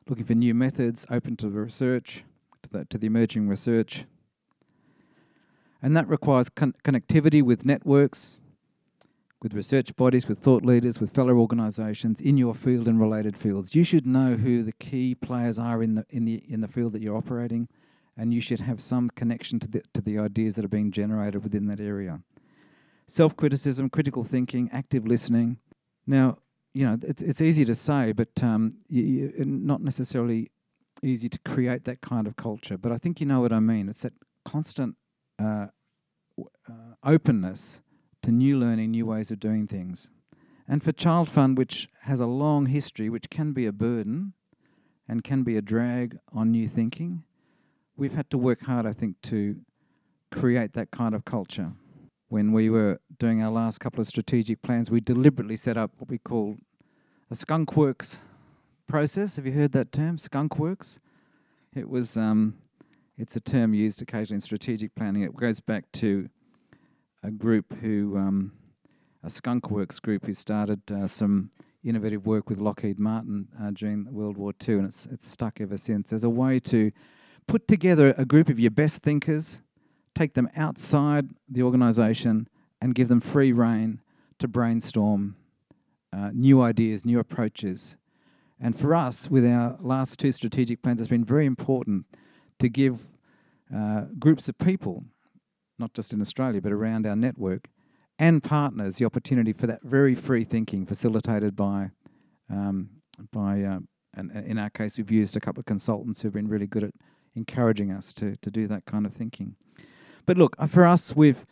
looking 0.07 0.27
for 0.27 0.35
new 0.35 0.53
methods, 0.53 1.07
open 1.11 1.37
to 1.39 1.49
the 1.49 1.61
research, 1.61 2.25
to 2.63 2.69
the, 2.69 2.85
to 2.87 2.99
the 2.99 3.07
emerging 3.07 3.49
research. 3.49 4.05
And 5.83 5.97
that 5.97 6.07
requires 6.09 6.51
con- 6.51 6.75
connectivity 6.85 7.43
with 7.43 7.65
networks, 7.65 8.37
with 9.43 9.55
research 9.55 9.95
bodies, 9.97 10.29
with 10.29 10.39
thought 10.39 10.65
leaders, 10.65 11.01
with 11.01 11.15
fellow 11.15 11.35
organisations 11.35 12.21
in 12.21 12.37
your 12.37 12.55
field 12.55 12.87
and 12.87 13.01
related 13.01 13.37
fields. 13.37 13.75
You 13.75 13.85
should 13.85 14.07
know 14.07 14.37
who 14.37 14.63
the 14.63 14.73
key 14.73 15.15
players 15.15 15.59
are 15.59 15.83
in 15.83 15.95
the 15.95 16.07
in 16.11 16.25
the 16.25 16.43
in 16.49 16.61
the 16.61 16.69
field 16.69 16.93
that 16.93 17.03
you're 17.03 17.17
operating, 17.17 17.69
and 18.17 18.35
you 18.35 18.41
should 18.41 18.61
have 18.61 18.81
some 18.81 19.11
connection 19.11 19.59
to 19.61 19.69
the 19.69 19.83
to 19.95 20.01
the 20.01 20.19
ideas 20.19 20.57
that 20.57 20.65
are 20.65 20.69
being 20.69 20.93
generated 20.93 21.43
within 21.43 21.67
that 21.67 21.81
area. 21.81 22.21
Self-criticism, 23.07 23.91
critical 23.91 24.25
thinking, 24.25 24.69
active 24.73 25.07
listening. 25.07 25.59
Now, 26.07 26.39
you 26.75 26.87
know 26.87 26.99
it's 27.03 27.23
it's 27.23 27.41
easy 27.41 27.65
to 27.65 27.75
say, 27.75 28.13
but 28.13 28.43
um, 28.43 28.75
you, 28.89 29.03
you, 29.03 29.45
not 29.45 29.83
necessarily 29.83 30.51
easy 31.03 31.29
to 31.29 31.39
create 31.47 31.85
that 31.85 32.03
kind 32.03 32.27
of 32.27 32.37
culture. 32.37 32.77
But 32.77 32.93
I 32.93 32.99
think 32.99 33.21
you 33.21 33.27
know 33.27 33.41
what 33.41 33.53
I 33.53 33.61
mean. 33.61 33.89
It's 33.89 34.03
that 34.03 34.13
constant 34.45 34.97
uh, 35.39 35.69
uh, 36.39 36.95
openness 37.03 37.81
to 38.23 38.31
new 38.31 38.59
learning, 38.59 38.91
new 38.91 39.07
ways 39.07 39.31
of 39.31 39.41
doing 39.41 39.67
things. 39.67 40.09
And 40.69 40.83
for 40.83 40.93
Child 40.93 41.29
Fund, 41.29 41.59
which 41.59 41.89
has 42.03 42.21
a 42.21 42.27
long 42.27 42.67
history, 42.67 43.09
which 43.09 43.29
can 43.29 43.53
be 43.53 43.67
a 43.67 43.73
burden 43.73 44.35
and 45.09 45.25
can 45.25 45.43
be 45.43 45.57
a 45.57 45.63
drag 45.63 46.19
on 46.33 46.53
new 46.53 46.69
thinking, 46.69 47.25
we've 47.97 48.15
had 48.15 48.31
to 48.31 48.39
work 48.39 48.63
hard, 48.63 48.87
I 48.87 48.93
think, 48.93 49.21
to 49.23 49.57
create 50.31 50.73
that 50.75 50.91
kind 50.91 51.15
of 51.15 51.25
culture. 51.25 51.73
When 52.29 52.53
we 52.53 52.71
were 52.71 53.01
doing 53.19 53.43
our 53.43 53.51
last 53.51 53.81
couple 53.81 54.01
of 54.01 54.07
strategic 54.07 54.63
plans, 54.63 54.91
we 54.91 55.01
deliberately 55.01 55.57
set 55.57 55.77
up 55.77 55.91
what 55.99 56.09
we 56.09 56.19
call 56.19 56.57
a 57.31 57.35
skunk 57.35 57.77
works 57.77 58.21
process. 58.87 59.37
Have 59.37 59.47
you 59.47 59.53
heard 59.53 59.73
that 59.73 59.91
term, 59.91 60.19
skunk 60.19 60.57
works? 60.57 61.01
It 61.75 61.89
was, 61.89 62.17
um, 62.17 62.57
it's 63.19 63.35
a 63.35 63.41
term 63.41 63.75
used 63.75 64.01
occasionally 64.01 64.37
in 64.37 64.41
strategic 64.41 64.95
planning. 64.95 65.23
It 65.23 65.35
goes 65.37 65.59
back 65.59 65.91
to 65.95 66.29
a 67.23 67.31
group 67.31 67.75
who, 67.81 68.17
um, 68.17 68.53
a 69.23 69.29
Skunkworks 69.29 70.01
group, 70.01 70.27
who 70.27 70.35
started 70.35 70.81
uh, 70.91 71.07
some 71.07 71.51
innovative 71.85 72.27
work 72.27 72.49
with 72.49 72.61
Lockheed 72.61 72.99
Martin 72.99 73.49
uh, 73.61 73.71
during 73.73 74.07
World 74.13 74.37
War 74.37 74.53
II, 74.67 74.77
and 74.77 74.87
it's 74.87 75.07
it's 75.07 75.29
stuck 75.29 75.61
ever 75.61 75.77
since. 75.77 76.13
As 76.13 76.25
a 76.25 76.31
way 76.31 76.59
to 76.61 76.91
put 77.47 77.67
together 77.69 78.15
a 78.17 78.25
group 78.25 78.49
of 78.49 78.59
your 78.59 78.71
best 78.71 79.03
thinkers, 79.03 79.61
take 80.15 80.35
them 80.35 80.49
outside 80.57 81.31
the 81.49 81.63
organisation, 81.63 82.49
and 82.81 82.95
give 82.95 83.09
them 83.09 83.21
free 83.21 83.53
rein 83.53 84.01
to 84.39 84.49
brainstorm 84.49 85.37
uh, 86.13 86.31
new 86.33 86.61
ideas, 86.61 87.05
new 87.05 87.19
approaches. 87.19 87.97
And 88.59 88.79
for 88.79 88.95
us, 88.95 89.31
with 89.31 89.47
our 89.47 89.79
last 89.81 90.19
two 90.19 90.33
strategic 90.33 90.83
plans, 90.83 91.01
it's 91.01 91.09
been 91.09 91.25
very 91.25 91.47
important 91.47 92.05
to 92.59 92.69
give 92.69 93.01
uh, 93.75 94.03
groups 94.19 94.49
of 94.49 94.59
people 94.59 95.05
not 95.81 95.93
just 95.95 96.13
in 96.13 96.21
Australia, 96.21 96.61
but 96.61 96.73
around 96.73 97.07
our 97.07 97.17
network, 97.17 97.69
and 98.19 98.45
partners 98.45 98.97
the 98.97 99.05
opportunity 99.05 99.53
for 99.53 99.67
that 99.67 99.83
very 99.83 100.15
free 100.15 100.45
thinking 100.45 100.87
facilitated 100.87 101.57
by, 101.57 101.91
um, 102.49 102.91
by 103.33 103.63
uh, 103.63 103.79
and 104.15 104.31
in 104.33 104.59
our 104.59 104.71
case, 104.71 104.97
we've 104.99 105.11
used 105.11 105.37
a 105.37 105.41
couple 105.41 105.61
of 105.61 105.67
consultants 105.67 106.21
who've 106.21 106.33
been 106.33 106.49
really 106.49 106.67
good 106.67 106.85
at 106.85 106.93
encouraging 107.35 107.91
us 107.91 108.13
to, 108.13 108.37
to 108.37 108.51
do 108.51 108.67
that 108.67 108.85
kind 108.85 109.07
of 109.07 109.15
thinking. 109.15 109.57
But 110.27 110.37
look, 110.37 110.55
uh, 110.59 110.67
for 110.67 110.85
us, 110.85 111.17
we've, 111.17 111.47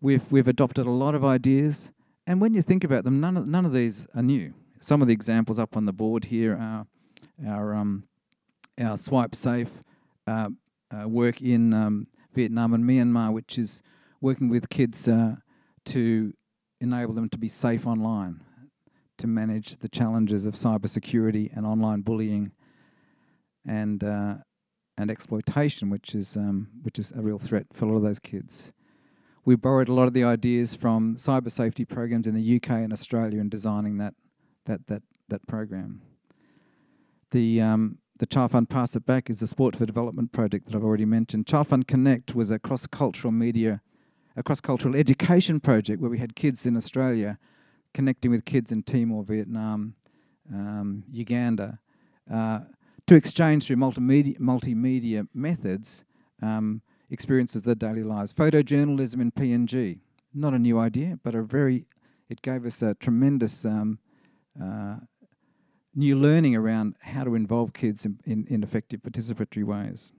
we've, 0.00 0.22
we've 0.30 0.48
adopted 0.48 0.86
a 0.86 0.90
lot 0.90 1.14
of 1.14 1.24
ideas, 1.24 1.90
and 2.26 2.40
when 2.40 2.54
you 2.54 2.62
think 2.62 2.84
about 2.84 3.04
them, 3.04 3.20
none 3.20 3.36
of, 3.36 3.46
none 3.46 3.66
of 3.66 3.72
these 3.72 4.06
are 4.14 4.22
new. 4.22 4.54
Some 4.80 5.02
of 5.02 5.08
the 5.08 5.14
examples 5.14 5.58
up 5.58 5.76
on 5.76 5.86
the 5.86 5.92
board 5.92 6.24
here 6.24 6.56
are 6.56 6.86
our, 7.46 7.74
um, 7.74 8.04
our 8.80 8.96
Swipe 8.96 9.34
Safe 9.34 9.70
uh, 10.26 10.50
uh, 10.90 11.08
work 11.08 11.40
in 11.40 11.72
um, 11.72 12.06
Vietnam 12.34 12.74
and 12.74 12.84
Myanmar, 12.84 13.32
which 13.32 13.58
is 13.58 13.82
working 14.20 14.48
with 14.48 14.68
kids 14.70 15.08
uh, 15.08 15.36
to 15.86 16.32
enable 16.80 17.14
them 17.14 17.28
to 17.28 17.38
be 17.38 17.48
safe 17.48 17.86
online, 17.86 18.40
to 19.18 19.26
manage 19.26 19.76
the 19.76 19.88
challenges 19.88 20.46
of 20.46 20.54
cybersecurity 20.54 21.54
and 21.56 21.66
online 21.66 22.00
bullying, 22.00 22.52
and 23.66 24.02
uh, 24.02 24.34
and 24.98 25.10
exploitation, 25.10 25.90
which 25.90 26.14
is 26.14 26.36
um, 26.36 26.68
which 26.82 26.98
is 26.98 27.12
a 27.12 27.20
real 27.20 27.38
threat 27.38 27.66
for 27.72 27.84
a 27.84 27.88
lot 27.88 27.96
of 27.96 28.02
those 28.02 28.18
kids. 28.18 28.72
We 29.44 29.56
borrowed 29.56 29.88
a 29.88 29.92
lot 29.92 30.06
of 30.06 30.14
the 30.14 30.24
ideas 30.24 30.74
from 30.74 31.16
cyber 31.16 31.50
safety 31.50 31.84
programs 31.84 32.28
in 32.28 32.34
the 32.34 32.56
UK 32.56 32.70
and 32.70 32.92
Australia 32.92 33.40
in 33.40 33.48
designing 33.48 33.98
that 33.98 34.14
that 34.66 34.86
that 34.86 35.02
that 35.28 35.46
program. 35.46 36.02
The 37.30 37.62
um, 37.62 37.98
the 38.22 38.26
Child 38.26 38.52
Fund 38.52 38.70
Pass 38.70 38.94
It 38.94 39.04
Back 39.04 39.28
is 39.30 39.42
a 39.42 39.48
sport 39.48 39.74
for 39.74 39.84
development 39.84 40.30
project 40.30 40.66
that 40.66 40.76
I've 40.76 40.84
already 40.84 41.04
mentioned. 41.04 41.44
Child 41.44 41.66
Fund 41.66 41.88
Connect 41.88 42.36
was 42.36 42.52
a 42.52 42.58
cross 42.60 42.86
cultural 42.86 43.32
media, 43.32 43.80
a 44.36 44.44
cross 44.44 44.60
cultural 44.60 44.94
education 44.94 45.58
project 45.58 46.00
where 46.00 46.08
we 46.08 46.20
had 46.20 46.36
kids 46.36 46.64
in 46.64 46.76
Australia 46.76 47.36
connecting 47.92 48.30
with 48.30 48.44
kids 48.44 48.70
in 48.70 48.84
Timor, 48.84 49.24
Vietnam, 49.24 49.96
um, 50.54 51.02
Uganda, 51.10 51.80
uh, 52.32 52.60
to 53.08 53.16
exchange 53.16 53.66
through 53.66 53.74
multimedia, 53.74 54.38
multimedia 54.38 55.26
methods 55.34 56.04
um, 56.42 56.80
experiences 57.10 57.66
of 57.66 57.76
their 57.76 57.90
daily 57.90 58.04
lives. 58.04 58.32
Photojournalism 58.32 59.20
in 59.20 59.32
PNG, 59.32 59.98
not 60.32 60.54
a 60.54 60.60
new 60.60 60.78
idea, 60.78 61.18
but 61.24 61.34
a 61.34 61.42
very, 61.42 61.86
it 62.28 62.40
gave 62.40 62.66
us 62.66 62.82
a 62.82 62.94
tremendous 62.94 63.64
um, 63.64 63.98
uh, 64.62 64.98
new 65.94 66.16
learning 66.16 66.56
around 66.56 66.96
how 67.00 67.24
to 67.24 67.34
involve 67.34 67.72
kids 67.72 68.04
in, 68.04 68.18
in, 68.24 68.46
in 68.48 68.62
effective 68.62 69.00
participatory 69.02 69.64
ways. 69.64 70.12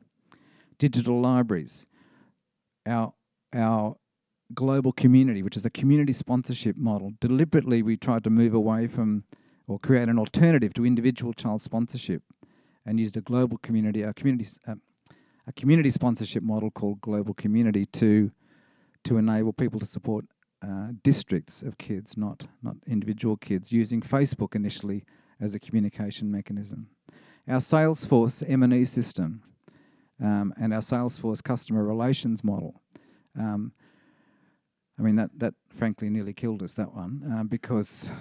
Digital 0.78 1.20
libraries, 1.20 1.86
our, 2.86 3.14
our 3.54 3.96
global 4.54 4.92
community, 4.92 5.42
which 5.42 5.58
is 5.58 5.66
a 5.66 5.70
community 5.70 6.14
sponsorship 6.14 6.76
model. 6.78 7.12
Deliberately, 7.20 7.82
we 7.82 7.98
tried 7.98 8.24
to 8.24 8.30
move 8.30 8.54
away 8.54 8.88
from 8.88 9.24
or 9.68 9.80
create 9.80 10.10
an 10.10 10.20
alternative 10.20 10.74
to 10.74 10.86
individual 10.86 11.34
child 11.34 11.62
sponsorship 11.62 12.22
and 12.86 13.00
used 13.00 13.16
a 13.16 13.22
global 13.22 13.58
community, 13.60 14.02
a 14.02 14.14
community, 14.14 14.50
uh, 14.68 14.76
a 15.48 15.54
community 15.54 15.90
sponsorship 15.90 16.44
model 16.44 16.70
called 16.70 17.02
Global 17.02 17.34
Community 17.34 17.86
to, 17.88 18.32
to 19.06 19.18
enable 19.18 19.54
people 19.54 19.80
to 19.80 19.86
support 19.86 20.26
uh, 20.62 20.88
districts 21.02 21.62
of 21.62 21.78
kids, 21.78 22.18
not, 22.18 22.48
not 22.62 22.76
individual 22.88 23.38
kids, 23.38 23.72
using 23.72 24.02
Facebook 24.02 24.56
initially 24.56 25.06
as 25.40 25.56
a 25.56 25.60
communication 25.60 26.32
mechanism. 26.32 26.88
Our 27.48 27.58
Salesforce 27.58 28.44
M&E 28.48 28.86
system 28.86 29.44
um, 30.22 30.54
and 30.60 30.74
our 30.74 30.80
Salesforce 30.80 31.44
customer 31.44 31.84
relations 31.84 32.44
model. 32.44 32.82
Um, 33.38 33.74
I 34.98 35.02
mean, 35.02 35.16
that, 35.16 35.32
that 35.38 35.54
frankly 35.76 36.10
nearly 36.10 36.34
killed 36.34 36.62
us, 36.64 36.76
that 36.76 36.94
one, 36.94 37.30
uh, 37.34 37.44
because 37.44 38.12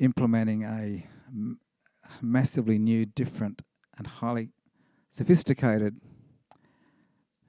implementing 0.00 0.62
a 0.64 1.06
m- 1.28 1.58
massively 2.20 2.78
new, 2.78 3.06
different, 3.06 3.62
and 3.98 4.06
highly 4.06 4.50
sophisticated 5.10 6.00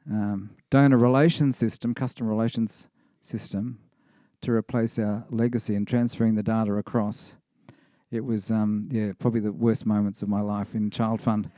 um, 0.10 0.49
donor 0.69 0.97
relations 0.97 1.56
system, 1.56 1.93
customer 1.93 2.30
relations 2.30 2.88
system, 3.21 3.80
to 4.41 4.52
replace 4.52 4.99
our 4.99 5.26
legacy 5.30 5.76
and 5.76 5.88
transferring 5.88 6.36
the 6.36 6.43
data 6.43 6.73
across 6.73 7.38
it 8.13 8.23
was 8.23 8.52
um, 8.52 8.88
yeah 8.91 9.12
probably 9.19 9.39
the 9.39 9.52
worst 9.52 9.86
moments 9.86 10.21
of 10.21 10.30
my 10.30 10.41
life 10.41 10.76
in 10.76 10.89
child 10.89 11.21
fund. 11.21 11.49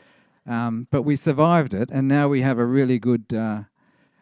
Um, 0.47 0.87
but 0.91 1.01
we 1.01 1.15
survived 1.15 1.73
it, 1.73 1.89
and 1.91 2.07
now 2.07 2.27
we 2.27 2.41
have 2.41 2.59
a 2.59 2.65
really 2.65 2.99
good 2.99 3.33
uh, 3.33 3.63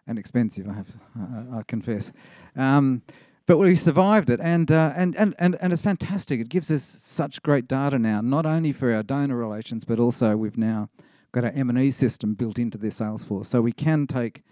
and 0.08 0.20
expensive. 0.20 0.68
I 0.70 0.74
have, 0.74 0.88
I, 1.16 1.60
I 1.60 1.64
confess. 1.68 2.12
Um, 2.56 3.02
but 3.46 3.58
we 3.58 3.76
survived 3.76 4.30
it, 4.30 4.40
and, 4.42 4.72
uh, 4.72 4.94
and, 4.96 5.16
and, 5.18 5.36
and, 5.38 5.58
and 5.62 5.74
it's 5.74 5.82
fantastic. 5.82 6.40
It 6.40 6.48
gives 6.48 6.72
us 6.72 6.98
such 7.02 7.42
great 7.44 7.68
data 7.68 8.00
now, 8.00 8.22
not 8.22 8.46
only 8.46 8.72
for 8.72 8.94
our 8.94 9.04
donor 9.04 9.36
relations, 9.36 9.84
but 9.84 10.00
also 10.00 10.38
we've 10.38 10.58
now 10.58 10.90
got 11.34 11.44
our 11.44 11.52
M&E 11.52 11.92
system 11.92 12.36
built 12.36 12.58
into 12.58 12.78
their 12.78 12.92
Salesforce. 12.92 13.48
So 13.48 13.62
we 13.62 13.74
can 13.74 14.08
take 14.08 14.44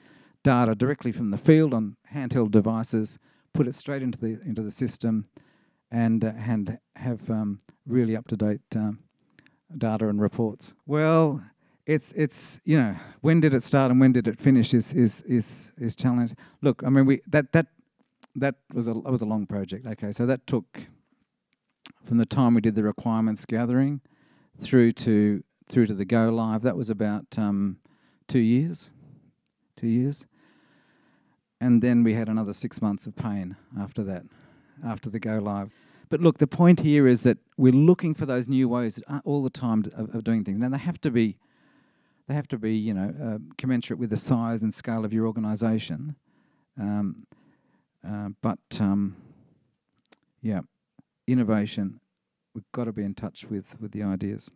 data 0.44 0.76
directly 0.76 1.14
from 1.14 1.32
the 1.32 1.38
field 1.38 1.74
on 1.74 1.96
handheld 2.14 2.52
devices, 2.52 3.18
put 3.54 3.68
it 3.68 3.76
straight 3.76 4.02
into 4.02 4.20
the, 4.20 4.42
into 4.46 4.62
the 4.62 4.72
system, 4.72 5.26
and, 5.92 6.24
uh, 6.24 6.34
and 6.38 6.80
have 6.96 7.30
um, 7.30 7.62
really 7.86 8.16
up 8.16 8.28
to 8.28 8.38
date 8.38 8.62
um, 8.76 9.00
data 9.78 10.08
and 10.08 10.22
reports? 10.22 10.74
Well, 10.86 11.44
it's 11.86 12.12
it's 12.14 12.60
you 12.64 12.78
know 12.78 12.96
when 13.22 13.42
did 13.42 13.54
it 13.54 13.64
start 13.64 13.92
and 13.92 14.00
when 14.00 14.12
did 14.12 14.28
it 14.28 14.40
finish 14.40 14.74
is 14.74 14.94
is 14.94 15.22
is 15.22 15.72
is 15.78 15.96
challenge. 15.96 16.34
Look, 16.62 16.84
I 16.86 16.90
mean 16.90 17.06
we 17.06 17.22
that 17.28 17.52
that 17.54 17.68
that 18.36 18.56
was 18.74 18.88
a 18.88 18.94
that 18.94 19.12
was 19.12 19.22
a 19.22 19.26
long 19.26 19.46
project. 19.46 19.86
Okay, 19.86 20.12
so 20.12 20.26
that 20.26 20.46
took 20.48 20.88
from 22.06 22.18
the 22.18 22.26
time 22.26 22.54
we 22.54 22.62
did 22.62 22.76
the 22.76 22.84
requirements 22.84 23.46
gathering 23.46 24.02
through 24.60 24.92
to 24.94 25.44
through 25.68 25.88
to 25.88 25.94
the 25.94 26.06
go 26.06 26.30
live. 26.30 26.62
That 26.62 26.78
was 26.78 26.90
about 26.90 27.26
um, 27.38 27.78
two 28.28 28.40
years, 28.40 28.92
two 29.76 29.88
years, 29.88 30.26
and 31.60 31.82
then 31.82 32.04
we 32.04 32.14
had 32.14 32.30
another 32.30 32.54
six 32.54 32.82
months 32.82 33.08
of 33.08 33.16
pain 33.16 33.56
after 33.80 34.04
that, 34.04 34.24
after 34.86 35.10
the 35.10 35.20
go 35.20 35.40
live. 35.40 35.72
But 36.12 36.20
look, 36.20 36.40
the 36.40 36.46
point 36.46 36.82
here 36.82 37.08
is 37.08 37.24
that 37.24 37.38
we're 37.56 37.72
looking 37.72 38.14
for 38.14 38.26
those 38.26 38.50
new 38.50 38.68
ways 38.68 39.00
all 39.24 39.42
the 39.42 39.50
time 39.50 39.86
of, 39.96 40.14
of 40.14 40.26
doing 40.26 40.44
things. 40.44 40.60
Now 40.60 40.68
they 40.68 40.78
have 40.78 41.00
to 41.02 41.10
be, 41.10 41.38
they 42.28 42.34
have 42.34 42.50
to 42.50 42.58
be, 42.58 42.76
you 42.76 42.94
know, 42.94 43.16
uh, 43.24 43.38
commensurate 43.58 43.98
with 43.98 44.10
the 44.10 44.18
size 44.18 44.62
and 44.62 44.74
scale 44.74 45.06
of 45.06 45.14
your 45.14 45.26
organisation. 45.26 46.18
Um, 46.78 47.26
uh, 48.06 48.30
but 48.42 48.60
um, 48.82 49.16
yeah, 50.42 50.60
innovation. 51.28 52.02
We've 52.54 52.70
got 52.74 52.86
to 52.86 52.92
be 52.92 53.04
in 53.04 53.16
touch 53.16 53.46
with 53.50 53.80
with 53.80 53.94
the 53.94 54.04
ideas. 54.04 54.52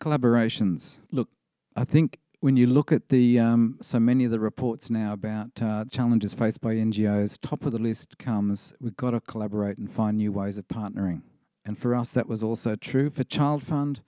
Collaborations. 0.00 0.96
Look, 1.12 1.28
I 1.76 1.84
think 1.84 2.18
when 2.42 2.56
you 2.56 2.66
look 2.66 2.90
at 2.90 3.08
the 3.08 3.38
um, 3.38 3.78
so 3.82 4.00
many 4.00 4.24
of 4.24 4.32
the 4.32 4.40
reports 4.40 4.90
now 4.90 5.12
about 5.12 5.62
uh, 5.62 5.84
challenges 5.92 6.34
faced 6.34 6.60
by 6.60 6.74
NGOs, 6.74 7.38
top 7.40 7.64
of 7.64 7.70
the 7.70 7.78
list 7.78 8.18
comes 8.18 8.74
we've 8.80 8.96
got 8.96 9.12
to 9.12 9.20
collaborate 9.20 9.78
and 9.78 9.88
find 9.88 10.16
new 10.16 10.32
ways 10.32 10.58
of 10.58 10.66
partnering. 10.66 11.22
And 11.64 11.78
for 11.78 11.94
us, 11.94 12.14
that 12.14 12.26
was 12.26 12.42
also 12.42 12.74
true 12.74 13.10
for 13.10 13.22
Child 13.22 13.62
Fund. 13.62 14.00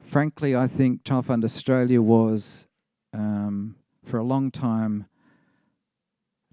Frankly, 0.00 0.56
I 0.56 0.66
think 0.66 1.04
Child 1.04 1.26
Fund 1.26 1.44
Australia 1.44 2.02
was 2.02 2.66
um, 3.12 3.76
for 4.04 4.18
a 4.18 4.24
long 4.24 4.50
time 4.50 5.06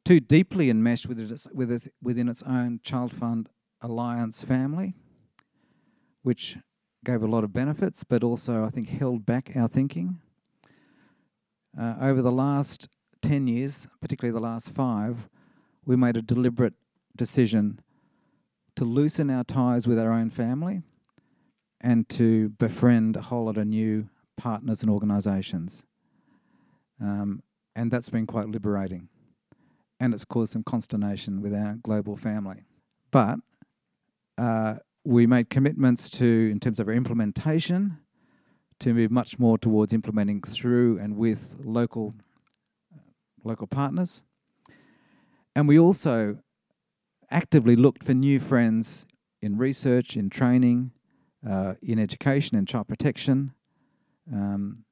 too 0.06 0.20
deeply 0.20 0.70
enmeshed 0.70 1.08
with 1.08 1.20
it, 1.20 1.48
with 1.56 1.72
it, 1.72 1.92
within 2.04 2.30
its 2.30 2.44
own 2.44 2.82
Child 2.84 3.14
Fund 3.14 3.50
Alliance 3.82 4.44
family, 4.44 4.94
which 6.22 6.60
gave 7.04 7.24
a 7.24 7.28
lot 7.28 7.44
of 7.44 7.52
benefits, 7.52 8.04
but 8.04 8.24
also 8.24 8.64
I 8.64 8.70
think 8.70 8.90
held 8.90 9.26
back 9.26 9.54
our 9.56 9.68
thinking. 9.68 10.20
Uh, 11.80 11.96
over 12.02 12.22
the 12.22 12.32
last 12.32 12.90
10 13.22 13.48
years, 13.48 13.88
particularly 14.02 14.34
the 14.34 14.44
last 14.44 14.74
five, 14.74 15.30
we 15.86 15.96
made 15.96 16.18
a 16.18 16.22
deliberate 16.22 16.74
decision 17.16 17.80
to 18.76 18.84
loosen 18.84 19.30
our 19.30 19.44
ties 19.44 19.88
with 19.88 20.00
our 20.00 20.12
own 20.12 20.30
family 20.30 20.82
and 21.82 22.10
to 22.10 22.50
befriend 22.50 23.16
a 23.16 23.22
whole 23.22 23.46
lot 23.46 23.58
of 23.58 23.68
new 23.68 24.10
partners 24.38 24.82
and 24.82 24.90
organisations. 24.90 25.84
Um, 27.00 27.44
and 27.76 27.92
that's 27.92 28.10
been 28.10 28.26
quite 28.26 28.48
liberating. 28.48 29.10
And 30.00 30.14
it's 30.14 30.26
caused 30.26 30.54
some 30.54 30.64
consternation 30.64 31.42
with 31.42 31.54
our 31.54 31.76
global 31.84 32.18
family. 32.18 32.64
But 33.12 33.40
uh, 34.38 34.76
we 35.04 35.28
made 35.28 35.50
commitments 35.50 36.10
to, 36.12 36.50
in 36.52 36.60
terms 36.60 36.80
of 36.80 36.88
our 36.88 36.94
implementation, 36.94 38.00
to 38.80 38.94
move 38.94 39.12
much 39.12 39.40
more 39.40 39.58
towards 39.58 39.94
implementing 39.94 40.42
through 40.42 41.00
and 41.00 41.18
with 41.18 41.56
local 41.64 42.14
local 43.44 43.68
partners. 43.68 44.24
And 45.56 45.68
we 45.68 45.80
also 45.80 46.40
actively 47.32 47.76
looked 47.76 48.04
for 48.04 48.14
new 48.14 48.40
friends 48.40 49.06
in 49.42 49.58
research, 49.58 50.16
in 50.16 50.30
training, 50.30 50.92
uh, 51.48 51.76
in 51.82 52.00
education, 52.00 52.58
and 52.58 52.68
child 52.68 52.88
protection. 52.88 53.54
Um, 54.32 54.84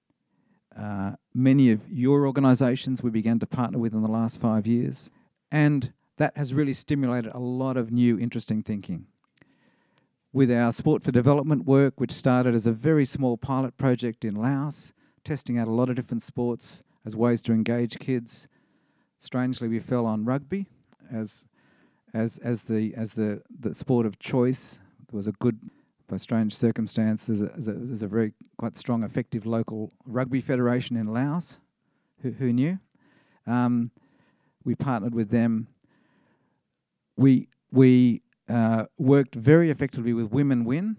uh, 0.77 1.13
many 1.33 1.71
of 1.71 1.81
your 1.89 2.25
organisations 2.25 3.03
we 3.03 3.09
began 3.09 3.39
to 3.39 3.45
partner 3.45 3.79
with 3.79 3.93
in 3.93 4.01
the 4.01 4.07
last 4.09 4.39
five 4.39 4.65
years, 4.67 5.11
and 5.51 5.93
that 6.17 6.35
has 6.37 6.53
really 6.53 6.73
stimulated 6.73 7.31
a 7.33 7.39
lot 7.39 7.77
of 7.77 7.91
new, 7.91 8.17
interesting 8.17 8.63
thinking 8.63 9.07
with 10.35 10.51
our 10.51 10.69
Sport 10.69 11.01
for 11.01 11.13
Development 11.13 11.63
work, 11.63 11.93
which 11.97 12.11
started 12.11 12.53
as 12.53 12.65
a 12.67 12.73
very 12.73 13.05
small 13.05 13.37
pilot 13.37 13.77
project 13.77 14.25
in 14.25 14.35
Laos, 14.35 14.91
testing 15.23 15.57
out 15.57 15.69
a 15.69 15.71
lot 15.71 15.87
of 15.87 15.95
different 15.95 16.21
sports 16.21 16.83
as 17.05 17.15
ways 17.15 17.41
to 17.43 17.53
engage 17.53 17.97
kids. 17.99 18.49
Strangely, 19.17 19.69
we 19.69 19.79
fell 19.79 20.05
on 20.05 20.25
rugby 20.25 20.67
as 21.09 21.45
as 22.13 22.37
as 22.39 22.63
the 22.63 22.93
as 22.95 23.13
the, 23.13 23.41
the 23.61 23.73
sport 23.73 24.05
of 24.05 24.19
choice. 24.19 24.77
There 25.09 25.15
was 25.15 25.29
a 25.29 25.31
good, 25.31 25.57
by 26.09 26.17
strange 26.17 26.53
circumstances, 26.53 27.39
there's 27.39 28.01
a, 28.01 28.05
a 28.05 28.09
very 28.09 28.33
quite 28.57 28.75
strong, 28.75 29.05
effective 29.05 29.45
local 29.45 29.93
rugby 30.05 30.41
federation 30.41 30.97
in 30.97 31.13
Laos. 31.13 31.59
Who, 32.23 32.31
who 32.31 32.51
knew? 32.51 32.77
Um, 33.47 33.89
we 34.65 34.75
partnered 34.75 35.15
with 35.15 35.29
them. 35.29 35.67
We 37.15 37.47
we 37.71 38.21
uh, 38.49 38.85
worked 38.97 39.35
very 39.35 39.69
effectively 39.69 40.13
with 40.13 40.31
Women 40.31 40.65
Win. 40.65 40.97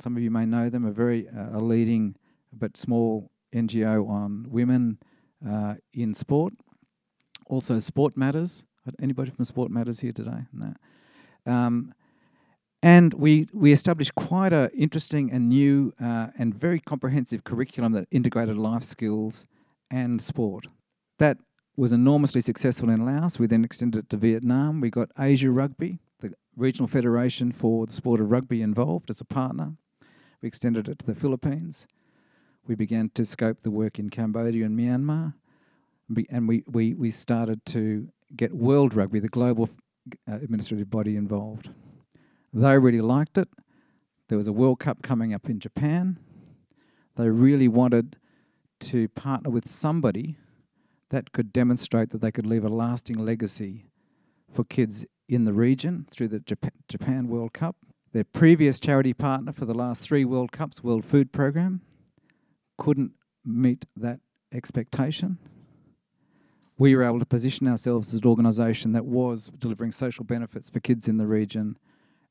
Some 0.00 0.16
of 0.16 0.22
you 0.22 0.30
may 0.30 0.44
know 0.44 0.68
them, 0.68 0.84
a 0.84 0.90
very 0.90 1.28
uh, 1.28 1.58
a 1.58 1.60
leading 1.60 2.16
but 2.52 2.76
small 2.76 3.30
NGO 3.54 4.08
on 4.08 4.46
women 4.48 4.98
uh, 5.48 5.74
in 5.92 6.14
sport. 6.14 6.52
Also, 7.46 7.78
Sport 7.78 8.16
Matters. 8.16 8.64
Anybody 9.00 9.30
from 9.30 9.44
Sport 9.44 9.70
Matters 9.70 10.00
here 10.00 10.12
today? 10.12 10.44
No. 10.52 10.74
Um, 11.46 11.94
and 12.82 13.14
we, 13.14 13.48
we 13.52 13.72
established 13.72 14.14
quite 14.14 14.52
an 14.52 14.68
interesting 14.76 15.30
and 15.32 15.48
new 15.48 15.94
uh, 16.02 16.28
and 16.38 16.54
very 16.54 16.80
comprehensive 16.80 17.42
curriculum 17.44 17.92
that 17.92 18.06
integrated 18.10 18.58
life 18.58 18.82
skills 18.82 19.46
and 19.90 20.20
sport. 20.20 20.66
That 21.18 21.38
was 21.76 21.92
enormously 21.92 22.40
successful 22.40 22.88
in 22.88 23.04
Laos. 23.04 23.38
We 23.38 23.46
then 23.46 23.64
extended 23.64 23.98
it 24.04 24.10
to 24.10 24.16
Vietnam. 24.16 24.80
We 24.80 24.90
got 24.90 25.10
Asia 25.18 25.50
Rugby, 25.50 25.98
the 26.20 26.32
regional 26.56 26.86
federation 26.86 27.52
for 27.52 27.86
the 27.86 27.92
sport 27.92 28.20
of 28.20 28.30
rugby 28.30 28.62
involved 28.62 29.10
as 29.10 29.20
a 29.20 29.24
partner. 29.24 29.72
We 30.40 30.48
extended 30.48 30.88
it 30.88 31.00
to 31.00 31.06
the 31.06 31.14
Philippines. 31.14 31.86
We 32.66 32.74
began 32.74 33.10
to 33.14 33.24
scope 33.24 33.62
the 33.62 33.70
work 33.70 33.98
in 33.98 34.08
Cambodia 34.08 34.64
and 34.64 34.78
Myanmar. 34.78 35.34
And 36.30 36.46
we, 36.46 36.62
we, 36.66 36.94
we 36.94 37.10
started 37.10 37.64
to 37.66 38.08
get 38.36 38.54
World 38.54 38.94
Rugby, 38.94 39.20
the 39.20 39.28
global 39.28 39.68
uh, 40.30 40.34
administrative 40.34 40.90
body, 40.90 41.16
involved. 41.16 41.70
They 42.52 42.78
really 42.78 43.00
liked 43.00 43.36
it. 43.36 43.48
There 44.28 44.38
was 44.38 44.46
a 44.46 44.52
World 44.52 44.80
Cup 44.80 45.02
coming 45.02 45.34
up 45.34 45.48
in 45.48 45.58
Japan. 45.58 46.18
They 47.16 47.28
really 47.28 47.68
wanted 47.68 48.16
to 48.80 49.08
partner 49.08 49.50
with 49.50 49.68
somebody 49.68 50.36
that 51.10 51.32
could 51.32 51.52
demonstrate 51.52 52.10
that 52.10 52.20
they 52.20 52.32
could 52.32 52.46
leave 52.46 52.64
a 52.64 52.68
lasting 52.68 53.18
legacy 53.18 53.86
for 54.52 54.64
kids 54.64 55.06
in 55.28 55.44
the 55.44 55.52
region 55.52 56.06
through 56.10 56.28
the 56.28 56.42
Japan 56.88 57.28
World 57.28 57.52
Cup. 57.52 57.76
Their 58.12 58.24
previous 58.24 58.78
charity 58.78 59.12
partner 59.12 59.52
for 59.52 59.64
the 59.64 59.74
last 59.74 60.02
three 60.02 60.24
World 60.24 60.52
Cups, 60.52 60.84
World 60.84 61.04
Food 61.04 61.32
Programme, 61.32 61.80
couldn't 62.78 63.12
meet 63.44 63.86
that 63.96 64.20
expectation. 64.52 65.38
We 66.78 66.94
were 66.94 67.04
able 67.04 67.18
to 67.20 67.26
position 67.26 67.68
ourselves 67.68 68.12
as 68.14 68.20
an 68.20 68.26
organisation 68.26 68.92
that 68.92 69.04
was 69.04 69.50
delivering 69.58 69.92
social 69.92 70.24
benefits 70.24 70.70
for 70.70 70.80
kids 70.80 71.08
in 71.08 71.18
the 71.18 71.26
region 71.26 71.78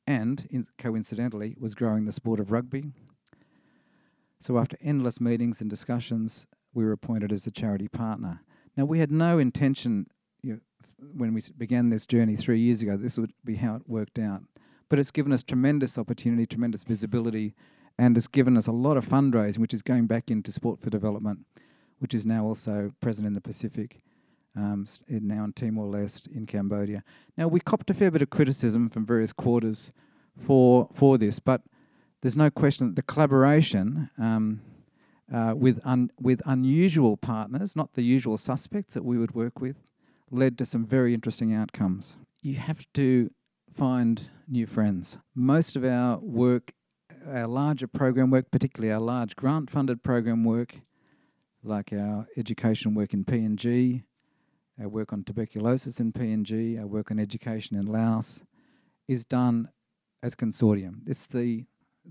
and, 0.05 0.65
coincidentally, 0.77 1.55
was 1.59 1.75
growing 1.75 2.05
the 2.05 2.11
sport 2.11 2.39
of 2.39 2.51
rugby. 2.51 2.91
So, 4.39 4.57
after 4.57 4.77
endless 4.81 5.21
meetings 5.21 5.61
and 5.61 5.69
discussions, 5.69 6.45
we 6.73 6.83
were 6.83 6.91
appointed 6.91 7.31
as 7.31 7.47
a 7.47 7.51
charity 7.51 7.87
partner. 7.87 8.41
Now, 8.75 8.85
we 8.85 8.99
had 8.99 9.11
no 9.11 9.37
intention 9.37 10.07
you 10.41 10.53
know, 10.53 10.59
when 11.15 11.33
we 11.33 11.41
began 11.57 11.89
this 11.89 12.05
journey 12.05 12.35
three 12.35 12.59
years 12.59 12.81
ago, 12.81 12.97
this 12.97 13.17
would 13.17 13.33
be 13.43 13.55
how 13.55 13.75
it 13.75 13.83
worked 13.87 14.19
out. 14.19 14.43
But 14.89 14.99
it's 14.99 15.11
given 15.11 15.31
us 15.31 15.43
tremendous 15.43 15.97
opportunity, 15.97 16.45
tremendous 16.45 16.83
visibility, 16.83 17.55
and 17.97 18.17
it's 18.17 18.27
given 18.27 18.57
us 18.57 18.67
a 18.67 18.71
lot 18.71 18.97
of 18.97 19.07
fundraising, 19.07 19.59
which 19.59 19.73
is 19.73 19.81
going 19.81 20.07
back 20.07 20.31
into 20.31 20.51
sport 20.51 20.81
for 20.81 20.89
development, 20.89 21.39
which 21.99 22.13
is 22.13 22.25
now 22.25 22.45
also 22.45 22.91
present 23.01 23.27
in 23.27 23.33
the 23.33 23.41
Pacific, 23.41 24.01
um, 24.55 24.85
now 25.07 25.43
in 25.45 25.53
Timor 25.53 25.85
Leste, 25.85 26.27
in 26.35 26.45
Cambodia. 26.45 27.03
Now 27.37 27.47
we 27.47 27.59
copped 27.59 27.89
a 27.89 27.93
fair 27.93 28.11
bit 28.11 28.21
of 28.21 28.29
criticism 28.29 28.89
from 28.89 29.05
various 29.05 29.33
quarters 29.33 29.91
for 30.45 30.89
for 30.93 31.17
this, 31.17 31.39
but 31.39 31.61
there's 32.21 32.37
no 32.37 32.49
question 32.49 32.87
that 32.87 32.95
the 32.95 33.01
collaboration 33.03 34.09
um, 34.17 34.61
uh, 35.33 35.53
with 35.57 35.79
un, 35.83 36.11
with 36.21 36.41
unusual 36.45 37.17
partners, 37.17 37.75
not 37.75 37.93
the 37.93 38.03
usual 38.03 38.37
suspects 38.37 38.93
that 38.93 39.03
we 39.03 39.17
would 39.17 39.33
work 39.33 39.59
with, 39.59 39.77
led 40.29 40.57
to 40.59 40.65
some 40.65 40.85
very 40.85 41.13
interesting 41.13 41.53
outcomes. 41.53 42.17
You 42.41 42.55
have 42.55 42.85
to 42.93 43.31
find 43.73 44.29
new 44.47 44.67
friends. 44.67 45.17
Most 45.33 45.75
of 45.75 45.83
our 45.83 46.19
work, 46.19 46.73
our 47.27 47.47
larger 47.47 47.87
program 47.87 48.29
work, 48.29 48.51
particularly 48.51 48.93
our 48.93 48.99
large 48.99 49.35
grant 49.35 49.71
funded 49.71 50.03
program 50.03 50.43
work, 50.43 50.75
like 51.63 51.91
our 51.91 52.27
education 52.37 52.93
work 52.93 53.13
in 53.13 53.25
PNG, 53.25 54.03
our 54.79 54.89
work 54.89 55.13
on 55.13 55.23
tuberculosis 55.23 55.99
in 55.99 56.11
PNG, 56.11 56.79
our 56.79 56.87
work 56.87 57.09
on 57.09 57.19
education 57.19 57.77
in 57.77 57.85
Laos, 57.85 58.43
is 59.07 59.25
done 59.25 59.69
as 60.21 60.35
consortium. 60.35 61.01
It's 61.07 61.25
the, 61.25 61.65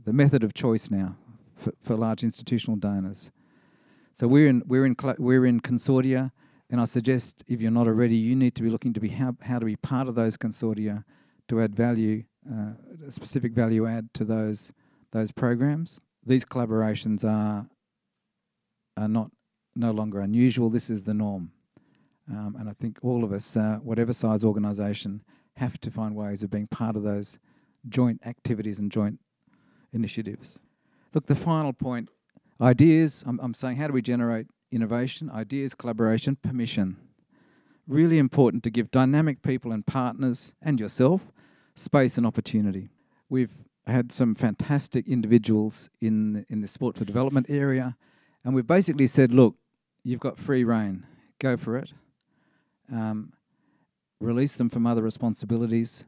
the 0.05 0.13
method 0.13 0.43
of 0.43 0.55
choice 0.55 0.91
now 0.91 1.17
for, 1.57 1.73
for 1.83 1.97
large 1.97 2.23
institutional 2.23 2.77
donors. 2.77 3.31
So 4.15 4.29
we're 4.29 4.49
in 4.49 4.62
we're 4.67 4.87
in 4.87 4.97
cl- 5.01 5.17
we're 5.19 5.47
in 5.47 5.61
consortia, 5.61 6.33
and 6.71 6.81
I 6.81 6.85
suggest 6.85 7.45
if 7.49 7.61
you're 7.61 7.71
not 7.71 7.87
already, 7.87 8.17
you 8.17 8.37
need 8.37 8.55
to 8.57 8.62
be 8.62 8.71
looking 8.71 8.93
to 8.93 9.01
be 9.01 9.09
how 9.09 9.37
how 9.43 9.59
to 9.59 9.67
be 9.67 9.77
part 9.77 10.09
of 10.09 10.15
those 10.15 10.37
consortia 10.37 11.05
to 11.49 11.62
add 11.62 11.75
value, 11.75 12.25
uh, 12.51 12.73
specific 13.09 13.53
value 13.53 13.87
add 13.87 14.12
to 14.15 14.25
those 14.25 14.71
those 15.12 15.33
programs. 15.33 16.01
These 16.25 16.45
collaborations 16.45 17.25
are 17.25 17.67
are 18.97 19.09
not 19.09 19.31
no 19.75 19.91
longer 19.91 20.21
unusual. 20.21 20.69
This 20.69 20.91
is 20.91 21.03
the 21.03 21.15
norm, 21.15 21.53
um, 22.31 22.57
and 22.59 22.69
I 22.69 22.75
think 22.75 22.99
all 23.03 23.25
of 23.25 23.33
us, 23.33 23.57
uh, 23.57 23.79
whatever 23.83 24.12
size 24.12 24.45
organisation, 24.45 25.23
have 25.57 25.81
to 25.81 25.91
find 25.91 26.15
ways 26.15 26.43
of 26.43 26.51
being 26.51 26.67
part 26.67 26.97
of 26.97 27.03
those 27.03 27.38
joint 27.88 28.21
activities 28.27 28.79
and 28.79 28.91
joint 28.91 29.19
initiatives. 29.93 30.61
Look, 31.14 31.27
the 31.27 31.35
final 31.35 31.72
point 31.72 32.09
ideas, 32.61 33.22
I'm, 33.27 33.38
I'm 33.40 33.55
saying, 33.55 33.77
how 33.77 33.87
do 33.87 33.92
we 33.92 34.03
generate 34.03 34.46
innovation? 34.70 35.31
Ideas, 35.31 35.75
collaboration, 35.75 36.37
permission. 36.37 36.96
Really 37.87 38.18
important 38.18 38.62
to 38.62 38.70
give 38.70 38.90
dynamic 38.90 39.42
people 39.42 39.72
and 39.72 39.85
partners 39.85 40.55
and 40.62 40.81
yourself 40.81 41.33
space 41.75 42.16
and 42.16 42.27
opportunity. 42.27 42.90
We've 43.29 43.53
had 43.87 44.12
some 44.12 44.35
fantastic 44.35 45.09
individuals 45.09 45.90
in 46.01 46.46
in 46.48 46.61
the 46.61 46.68
sport 46.68 46.96
for 46.96 47.05
development 47.05 47.46
area, 47.48 47.96
and 48.44 48.55
we've 48.55 48.66
basically 48.66 49.09
said, 49.09 49.33
look, 49.33 49.57
you've 50.05 50.20
got 50.20 50.38
free 50.38 50.64
reign, 50.64 51.05
go 51.40 51.57
for 51.57 51.77
it. 51.77 51.92
Um, 52.92 53.33
release 54.20 54.57
them 54.57 54.68
from 54.68 54.87
other 54.87 55.03
responsibilities. 55.03 56.05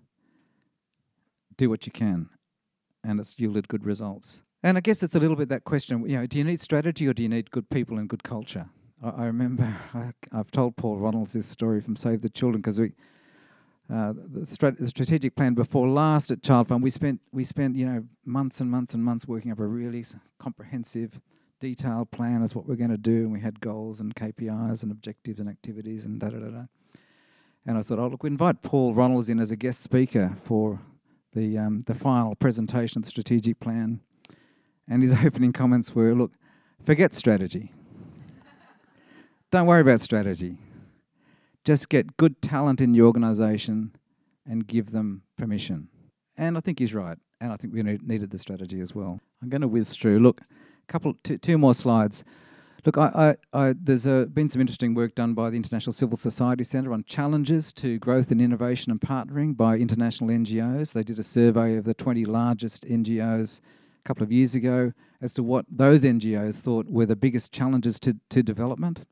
Do 1.57 1.69
what 1.69 1.87
you 1.87 1.93
can, 1.93 2.31
and 3.03 3.19
it's 3.19 3.35
yielded 3.39 3.69
good 3.69 3.85
results. 3.85 4.44
And 4.65 4.79
I 4.79 4.81
guess 4.81 5.03
it's 5.03 5.15
a 5.15 5.21
little 5.21 5.37
bit 5.37 5.51
that 5.51 5.65
question, 5.65 6.09
you 6.09 6.17
know, 6.17 6.27
do 6.27 6.39
you 6.39 6.45
need 6.45 6.59
strategy 6.59 7.07
or 7.07 7.13
do 7.13 7.23
you 7.23 7.29
need 7.29 7.51
good 7.51 7.69
people 7.69 7.99
and 7.99 8.09
good 8.09 8.25
culture? 8.25 8.65
I, 9.03 9.11
I 9.11 9.25
remember 9.27 9.65
I, 9.95 10.13
have 10.33 10.51
told 10.51 10.77
Paul 10.77 10.99
Ronalds 10.99 11.33
this 11.33 11.45
story 11.45 11.83
from 11.83 11.97
Save 11.97 12.23
the 12.23 12.31
Children 12.31 12.63
because 12.63 12.81
we, 12.81 12.93
uh, 13.93 14.15
the, 14.15 14.47
strat- 14.47 14.79
the, 14.79 14.87
strategic 14.87 15.37
plan 15.37 15.53
before 15.53 15.87
last 15.87 16.31
at 16.31 16.43
Child 16.43 16.69
Fund, 16.69 16.83
we 16.83 16.89
spent 16.89 17.21
we 17.31 17.45
spent 17.45 17.77
you 17.77 17.85
know 17.85 18.05
months 18.25 18.63
and 18.63 18.71
months 18.71 18.95
and 18.95 19.05
months 19.05 19.29
working 19.29 19.53
up 19.53 19.59
a 19.59 19.67
really 19.67 20.03
comprehensive, 20.39 21.21
detailed 21.61 22.11
plan 22.11 22.43
as 22.43 22.55
what 22.55 22.67
we're 22.67 22.75
going 22.75 22.89
to 22.89 22.97
do, 22.97 23.25
and 23.25 23.33
we 23.33 23.41
had 23.41 23.61
goals 23.61 24.01
and 24.01 24.17
KPIs 24.17 24.83
and 24.83 24.91
objectives 24.91 25.41
and 25.41 25.49
activities 25.51 26.07
and 26.07 26.19
da 26.19 26.31
da 26.31 26.39
da 26.39 26.49
da. 26.49 26.65
And 27.67 27.77
I 27.77 27.83
thought, 27.83 27.99
oh 27.99 28.09
look, 28.09 28.23
we 28.23 28.31
invite 28.31 28.63
Paul 28.63 28.95
Ronalds 28.95 29.29
in 29.29 29.41
as 29.41 29.51
a 29.51 29.57
guest 29.57 29.83
speaker 29.83 30.35
for 30.43 30.81
the 31.35 31.59
um, 31.59 31.81
the 31.81 31.95
final 31.95 32.35
presentation 32.35 33.01
of 33.01 33.05
the 33.05 33.11
strategic 33.11 33.61
plan 33.61 34.01
and 34.89 35.03
his 35.03 35.15
opening 35.25 35.53
comments 35.53 35.95
were 35.95 36.15
look, 36.15 36.33
forget 36.85 37.15
strategy. 37.15 37.73
Don't 39.51 39.67
worry 39.67 39.81
about 39.81 40.01
strategy. 40.01 40.57
Just 41.65 41.89
get 41.89 42.17
good 42.17 42.43
talent 42.43 42.81
in 42.81 42.93
the 42.93 43.03
organization 43.03 43.93
and 44.47 44.67
give 44.67 44.91
them 44.91 45.23
permission. 45.39 45.89
And 46.37 46.57
I 46.57 46.61
think 46.61 46.79
he's 46.79 46.93
right. 46.93 47.17
And 47.41 47.53
I 47.53 47.57
think 47.57 47.73
we 47.73 47.83
needed 47.83 48.31
the 48.31 48.39
strategy 48.39 48.81
as 48.81 48.95
well. 48.95 49.21
I'm 49.43 49.49
going 49.49 49.61
to 49.61 49.69
whiz 49.69 49.95
through. 49.95 50.19
Look, 50.19 50.41
a 50.41 50.93
couple, 50.93 51.15
two, 51.23 51.39
two 51.39 51.59
more 51.59 51.75
slides. 51.75 52.25
Look, 52.85 52.99
I, 52.99 53.37
I, 53.55 53.69
I, 53.69 53.75
there's 53.81 54.07
a, 54.07 54.27
been 54.27 54.49
some 54.51 54.61
interesting 54.61 54.95
work 54.95 55.15
done 55.15 55.33
by 55.33 55.49
the 55.51 55.57
International 55.57 55.93
Civil 55.93 56.19
Society 56.19 56.65
Centre 56.65 56.93
on 56.93 57.05
challenges 57.05 57.73
to 57.75 57.99
growth 57.99 58.31
and 58.31 58.43
innovation 58.43 58.91
and 58.91 59.01
partnering 59.01 59.57
by 59.57 59.77
international 59.77 60.31
NGOs. 60.31 60.93
They 60.93 61.03
did 61.03 61.19
a 61.19 61.23
survey 61.23 61.77
of 61.77 61.85
the 61.85 61.95
20 61.95 62.27
largest 62.27 62.85
NGOs 62.85 63.61
couple 64.05 64.23
of 64.23 64.33
years 64.33 64.55
ago 64.55 64.93
as 65.21 65.35
to 65.35 65.43
what 65.43 65.65
those 65.71 66.03
NGOs 66.03 66.61
thought 66.61 66.87
were 66.89 67.07
the 67.07 67.17
biggest 67.17 67.53
challenges 67.53 67.99
to, 68.01 68.17
to 68.31 68.43
development. 68.43 69.07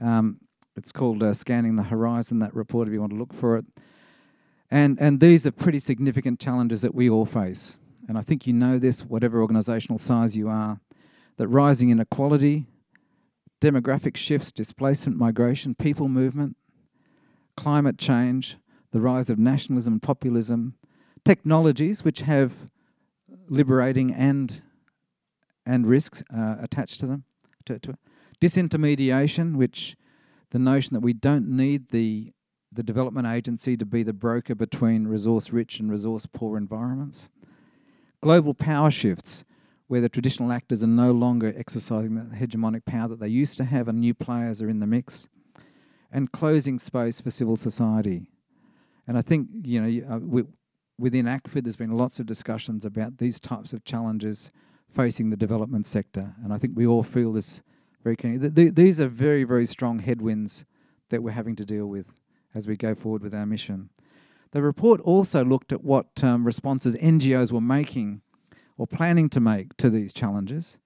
Um, 0.00 0.38
it's 0.76 0.92
called 0.92 1.22
uh, 1.22 1.34
Scanning 1.34 1.76
the 1.76 1.82
Horizon, 1.82 2.38
that 2.38 2.54
report, 2.54 2.88
if 2.88 2.94
you 2.94 3.00
want 3.00 3.12
to 3.12 3.18
look 3.18 3.32
for 3.32 3.56
it. 3.56 3.66
And, 4.70 4.98
and 5.00 5.20
these 5.20 5.46
are 5.46 5.52
pretty 5.52 5.80
significant 5.80 6.40
challenges 6.40 6.80
that 6.80 6.94
we 6.94 7.10
all 7.10 7.26
face. 7.26 7.76
And 8.08 8.16
I 8.16 8.22
think 8.22 8.46
you 8.46 8.52
know 8.52 8.78
this, 8.78 9.00
whatever 9.04 9.46
organisational 9.46 10.00
size 10.00 10.36
you 10.36 10.48
are, 10.48 10.80
that 11.36 11.48
rising 11.48 11.90
inequality, 11.90 12.66
demographic 13.60 14.16
shifts, 14.16 14.50
displacement, 14.50 15.18
migration, 15.18 15.74
people 15.74 16.08
movement, 16.08 16.56
climate 17.56 17.98
change, 17.98 18.56
the 18.92 19.00
rise 19.00 19.30
of 19.30 19.38
nationalism 19.38 19.94
and 19.94 20.02
populism, 20.02 20.74
technologies 21.24 22.02
which 22.02 22.22
have 22.22 22.52
liberating 23.48 24.12
and 24.12 24.62
and 25.64 25.86
risks 25.86 26.22
uh, 26.34 26.56
attached 26.60 27.00
to 27.00 27.06
them. 27.06 27.24
To, 27.66 27.78
to 27.78 27.96
disintermediation, 28.40 29.54
which 29.54 29.96
the 30.50 30.58
notion 30.58 30.94
that 30.94 31.00
we 31.00 31.12
don't 31.12 31.48
need 31.48 31.90
the 31.90 32.32
the 32.72 32.82
development 32.82 33.26
agency 33.26 33.76
to 33.76 33.84
be 33.84 34.02
the 34.02 34.14
broker 34.14 34.54
between 34.54 35.06
resource 35.06 35.50
rich 35.50 35.78
and 35.78 35.90
resource 35.90 36.26
poor 36.26 36.56
environments. 36.56 37.30
Global 38.22 38.54
power 38.54 38.90
shifts, 38.90 39.44
where 39.88 40.00
the 40.00 40.08
traditional 40.08 40.52
actors 40.52 40.82
are 40.82 40.86
no 40.86 41.12
longer 41.12 41.52
exercising 41.56 42.14
the 42.14 42.36
hegemonic 42.36 42.84
power 42.86 43.08
that 43.08 43.20
they 43.20 43.28
used 43.28 43.58
to 43.58 43.64
have, 43.64 43.88
and 43.88 44.00
new 44.00 44.14
players 44.14 44.62
are 44.62 44.70
in 44.70 44.80
the 44.80 44.86
mix. 44.86 45.28
And 46.10 46.32
closing 46.32 46.78
space 46.78 47.20
for 47.20 47.30
civil 47.30 47.56
society. 47.56 48.30
And 49.06 49.18
I 49.18 49.22
think 49.22 49.48
you 49.64 49.80
know 49.80 50.14
uh, 50.14 50.18
we, 50.18 50.44
within 50.98 51.26
ACFID, 51.26 51.64
there's 51.64 51.76
been 51.76 51.96
lots 51.96 52.20
of 52.20 52.26
discussions 52.26 52.84
about 52.84 53.18
these 53.18 53.40
types 53.40 53.72
of 53.72 53.84
challenges 53.84 54.50
facing 54.94 55.30
the 55.30 55.36
development 55.36 55.86
sector, 55.86 56.34
and 56.44 56.52
I 56.52 56.58
think 56.58 56.76
we 56.76 56.86
all 56.86 57.02
feel 57.02 57.32
this 57.32 57.62
very 58.02 58.16
keenly. 58.16 58.38
Th- 58.38 58.54
th- 58.54 58.74
these 58.74 59.00
are 59.00 59.08
very, 59.08 59.44
very 59.44 59.66
strong 59.66 59.98
headwinds 59.98 60.64
that 61.08 61.22
we're 61.22 61.30
having 61.30 61.56
to 61.56 61.64
deal 61.64 61.86
with 61.86 62.20
as 62.54 62.66
we 62.66 62.76
go 62.76 62.94
forward 62.94 63.22
with 63.22 63.34
our 63.34 63.46
mission. 63.46 63.88
The 64.50 64.62
report 64.62 65.00
also 65.00 65.44
looked 65.44 65.72
at 65.72 65.82
what 65.82 66.22
um, 66.22 66.44
responses 66.44 66.94
NGOs 66.96 67.52
were 67.52 67.60
making 67.60 68.20
or 68.76 68.86
planning 68.86 69.30
to 69.30 69.40
make 69.40 69.76
to 69.78 69.88
these 69.88 70.12
challenges, 70.12 70.78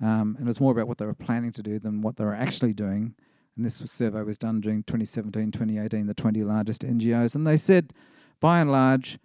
um, 0.00 0.34
and 0.38 0.40
it 0.40 0.46
was 0.46 0.60
more 0.60 0.72
about 0.72 0.88
what 0.88 0.98
they 0.98 1.06
were 1.06 1.14
planning 1.14 1.52
to 1.52 1.62
do 1.62 1.78
than 1.78 2.02
what 2.02 2.16
they 2.16 2.24
were 2.24 2.34
actually 2.34 2.72
doing. 2.72 3.14
And 3.56 3.64
this 3.64 3.76
survey 3.76 4.22
was 4.22 4.36
done 4.36 4.60
during 4.60 4.82
2017, 4.82 5.50
2018, 5.52 6.06
the 6.06 6.14
20 6.14 6.44
largest 6.44 6.82
NGOs, 6.82 7.34
and 7.34 7.46
they 7.46 7.56
said, 7.56 7.92
by 8.40 8.60
and 8.60 8.70
large, 8.70 9.18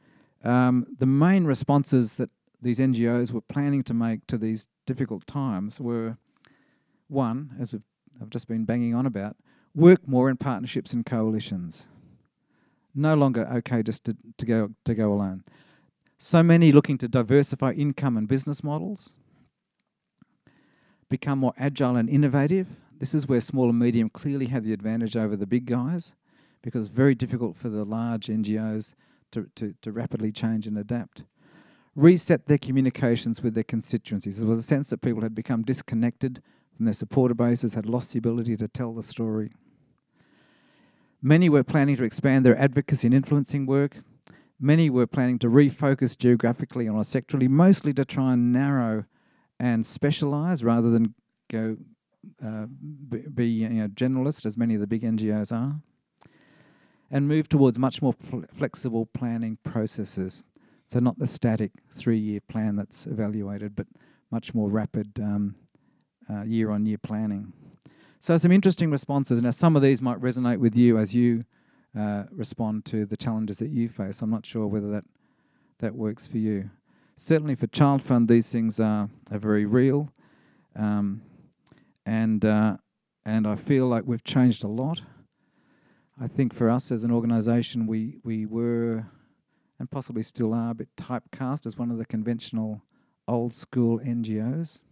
um, 0.44 0.88
the 0.98 1.06
main 1.06 1.46
responses 1.46 2.16
that 2.16 2.30
these 2.62 2.80
NGOs 2.80 3.32
were 3.32 3.42
planning 3.42 3.84
to 3.84 3.94
make 3.94 4.28
to 4.28 4.38
these 4.38 4.68
difficult 4.86 5.26
times 5.28 5.80
were 5.80 6.18
one, 7.08 7.56
as 7.60 7.76
I've 8.22 8.30
just 8.30 8.48
been 8.48 8.66
banging 8.66 8.96
on 8.96 9.06
about, 9.06 9.36
work 9.76 10.08
more 10.08 10.30
in 10.30 10.38
partnerships 10.38 10.94
and 10.94 11.06
coalitions. 11.06 11.88
No 12.94 13.16
longer 13.16 13.48
okay 13.56 13.84
just 13.84 14.04
to, 14.06 14.18
to 14.38 14.46
go 14.46 14.70
to 14.86 14.94
go 14.94 15.14
alone. 15.14 15.44
So 16.18 16.44
many 16.44 16.72
looking 16.72 16.98
to 17.00 17.08
diversify 17.08 17.72
income 17.72 18.18
and 18.18 18.28
business 18.28 18.64
models, 18.64 19.16
become 21.10 21.40
more 21.40 21.54
agile 21.58 21.96
and 21.96 22.10
innovative. 22.10 22.68
This 23.00 23.14
is 23.16 23.28
where 23.28 23.42
small 23.42 23.70
and 23.70 23.80
medium 23.80 24.10
clearly 24.10 24.48
have 24.48 24.64
the 24.64 24.74
advantage 24.74 25.18
over 25.18 25.36
the 25.36 25.48
big 25.48 25.66
guys, 25.66 26.14
because 26.62 26.88
it's 26.88 26.96
very 26.96 27.16
difficult 27.16 27.58
for 27.58 27.70
the 27.70 27.84
large 27.84 28.28
NGOs 28.28 28.94
to, 29.32 29.48
to, 29.56 29.74
to 29.82 29.92
rapidly 29.92 30.32
change 30.32 30.68
and 30.68 30.78
adapt. 30.78 31.24
Reset 31.96 32.48
their 32.48 32.58
communications 32.58 33.42
with 33.42 33.54
their 33.54 33.64
constituencies. 33.64 34.38
There 34.38 34.48
was 34.48 34.60
a 34.60 34.64
sense 34.64 34.90
that 34.90 35.02
people 35.02 35.24
had 35.24 35.36
become 35.36 35.64
disconnected 35.64 36.42
from 36.76 36.86
their 36.86 36.94
supporter 36.94 37.34
bases, 37.34 37.74
had 37.74 37.86
lost 37.86 38.14
the 38.14 38.20
ability 38.20 38.56
to 38.58 38.68
tell 38.68 38.94
the 38.94 39.04
story. 39.04 39.52
Many 41.22 41.50
were 41.50 41.64
planning 41.64 41.98
to 41.98 42.04
expand 42.04 42.46
their 42.46 42.58
advocacy 42.58 43.08
and 43.08 43.14
influencing 43.14 43.66
work. 43.66 43.98
Many 44.60 44.90
were 44.90 45.08
planning 45.08 45.38
to 45.40 45.48
refocus 45.48 46.18
geographically 46.18 46.88
or 46.88 47.02
sectorally, 47.02 47.50
mostly 47.50 47.94
to 47.94 48.06
try 48.06 48.34
and 48.34 48.52
narrow 48.52 49.06
and 49.60 49.86
specialise 49.86 50.64
rather 50.64 50.90
than 50.90 51.14
go 51.52 51.78
uh, 52.44 52.66
be, 53.10 53.18
be 53.34 53.46
you 53.48 53.70
know, 53.70 53.88
generalist, 53.90 54.46
as 54.46 54.58
many 54.58 54.76
of 54.76 54.82
the 54.82 54.88
big 54.88 55.02
NGOs 55.04 55.52
are 55.52 55.82
and 57.12 57.28
move 57.28 57.50
towards 57.50 57.78
much 57.78 58.02
more 58.02 58.14
fl- 58.14 58.40
flexible 58.56 59.06
planning 59.06 59.58
processes. 59.64 60.46
So, 60.88 61.00
not 61.00 61.20
the 61.20 61.28
static 61.28 61.72
three 61.92 62.18
year 62.18 62.40
plan 62.48 62.76
that's 62.76 63.06
evaluated, 63.06 63.76
but 63.76 63.88
much 64.32 64.54
more 64.54 64.70
rapid 64.70 65.20
year 66.46 66.72
on 66.72 66.86
year 66.86 66.98
planning. 66.98 67.54
So, 68.20 68.38
some 68.38 68.52
interesting 68.52 68.92
responses. 68.92 69.42
Now, 69.42 69.52
some 69.52 69.76
of 69.76 69.82
these 69.82 70.02
might 70.02 70.20
resonate 70.20 70.58
with 70.58 70.76
you 70.76 70.98
as 70.98 71.14
you 71.14 71.44
uh, 71.98 72.24
respond 72.32 72.86
to 72.86 73.06
the 73.06 73.18
challenges 73.18 73.58
that 73.60 73.70
you 73.70 73.90
face. 73.90 74.22
I'm 74.22 74.30
not 74.30 74.46
sure 74.46 74.68
whether 74.68 74.92
that, 74.92 75.04
that 75.80 75.96
works 75.96 76.28
for 76.28 76.38
you. 76.38 76.70
Certainly, 77.16 77.56
for 77.56 77.68
Child 77.68 78.04
Fund, 78.04 78.28
these 78.28 78.52
things 78.52 78.80
are, 78.80 79.10
are 79.32 79.40
very 79.40 79.66
real. 79.66 80.10
Um, 80.76 81.22
and, 82.06 82.44
uh, 82.46 82.78
and 83.26 83.46
I 83.46 83.56
feel 83.56 83.88
like 83.88 84.04
we've 84.06 84.24
changed 84.24 84.64
a 84.64 84.68
lot 84.68 85.02
I 86.20 86.28
think 86.28 86.54
for 86.54 86.70
us 86.70 86.92
as 86.92 87.04
an 87.04 87.12
organisation, 87.12 87.88
we, 87.88 88.18
we 88.24 88.46
were 88.46 89.06
and 89.82 89.90
possibly 89.90 90.22
still 90.22 90.54
are 90.54 90.72
a 90.72 90.76
bit 90.76 90.96
typecast 90.96 91.66
as 91.66 91.76
one 91.76 91.90
of 91.90 91.98
the 91.98 92.06
conventional 92.06 92.84
old 93.28 93.52
school 93.52 94.00
NGOs. 94.00 94.84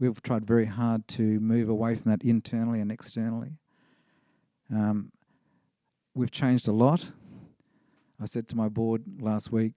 We've 0.00 0.20
tried 0.20 0.44
very 0.44 0.66
hard 0.66 1.06
to 1.08 1.22
move 1.22 1.68
away 1.68 1.94
from 1.94 2.10
that 2.10 2.22
internally 2.22 2.80
and 2.80 2.90
externally. 2.90 3.52
Um, 4.68 5.12
we've 6.12 6.32
changed 6.32 6.66
a 6.66 6.72
lot. 6.72 7.06
I 8.20 8.24
said 8.24 8.48
to 8.48 8.56
my 8.56 8.68
board 8.68 9.04
last 9.20 9.52
week, 9.52 9.74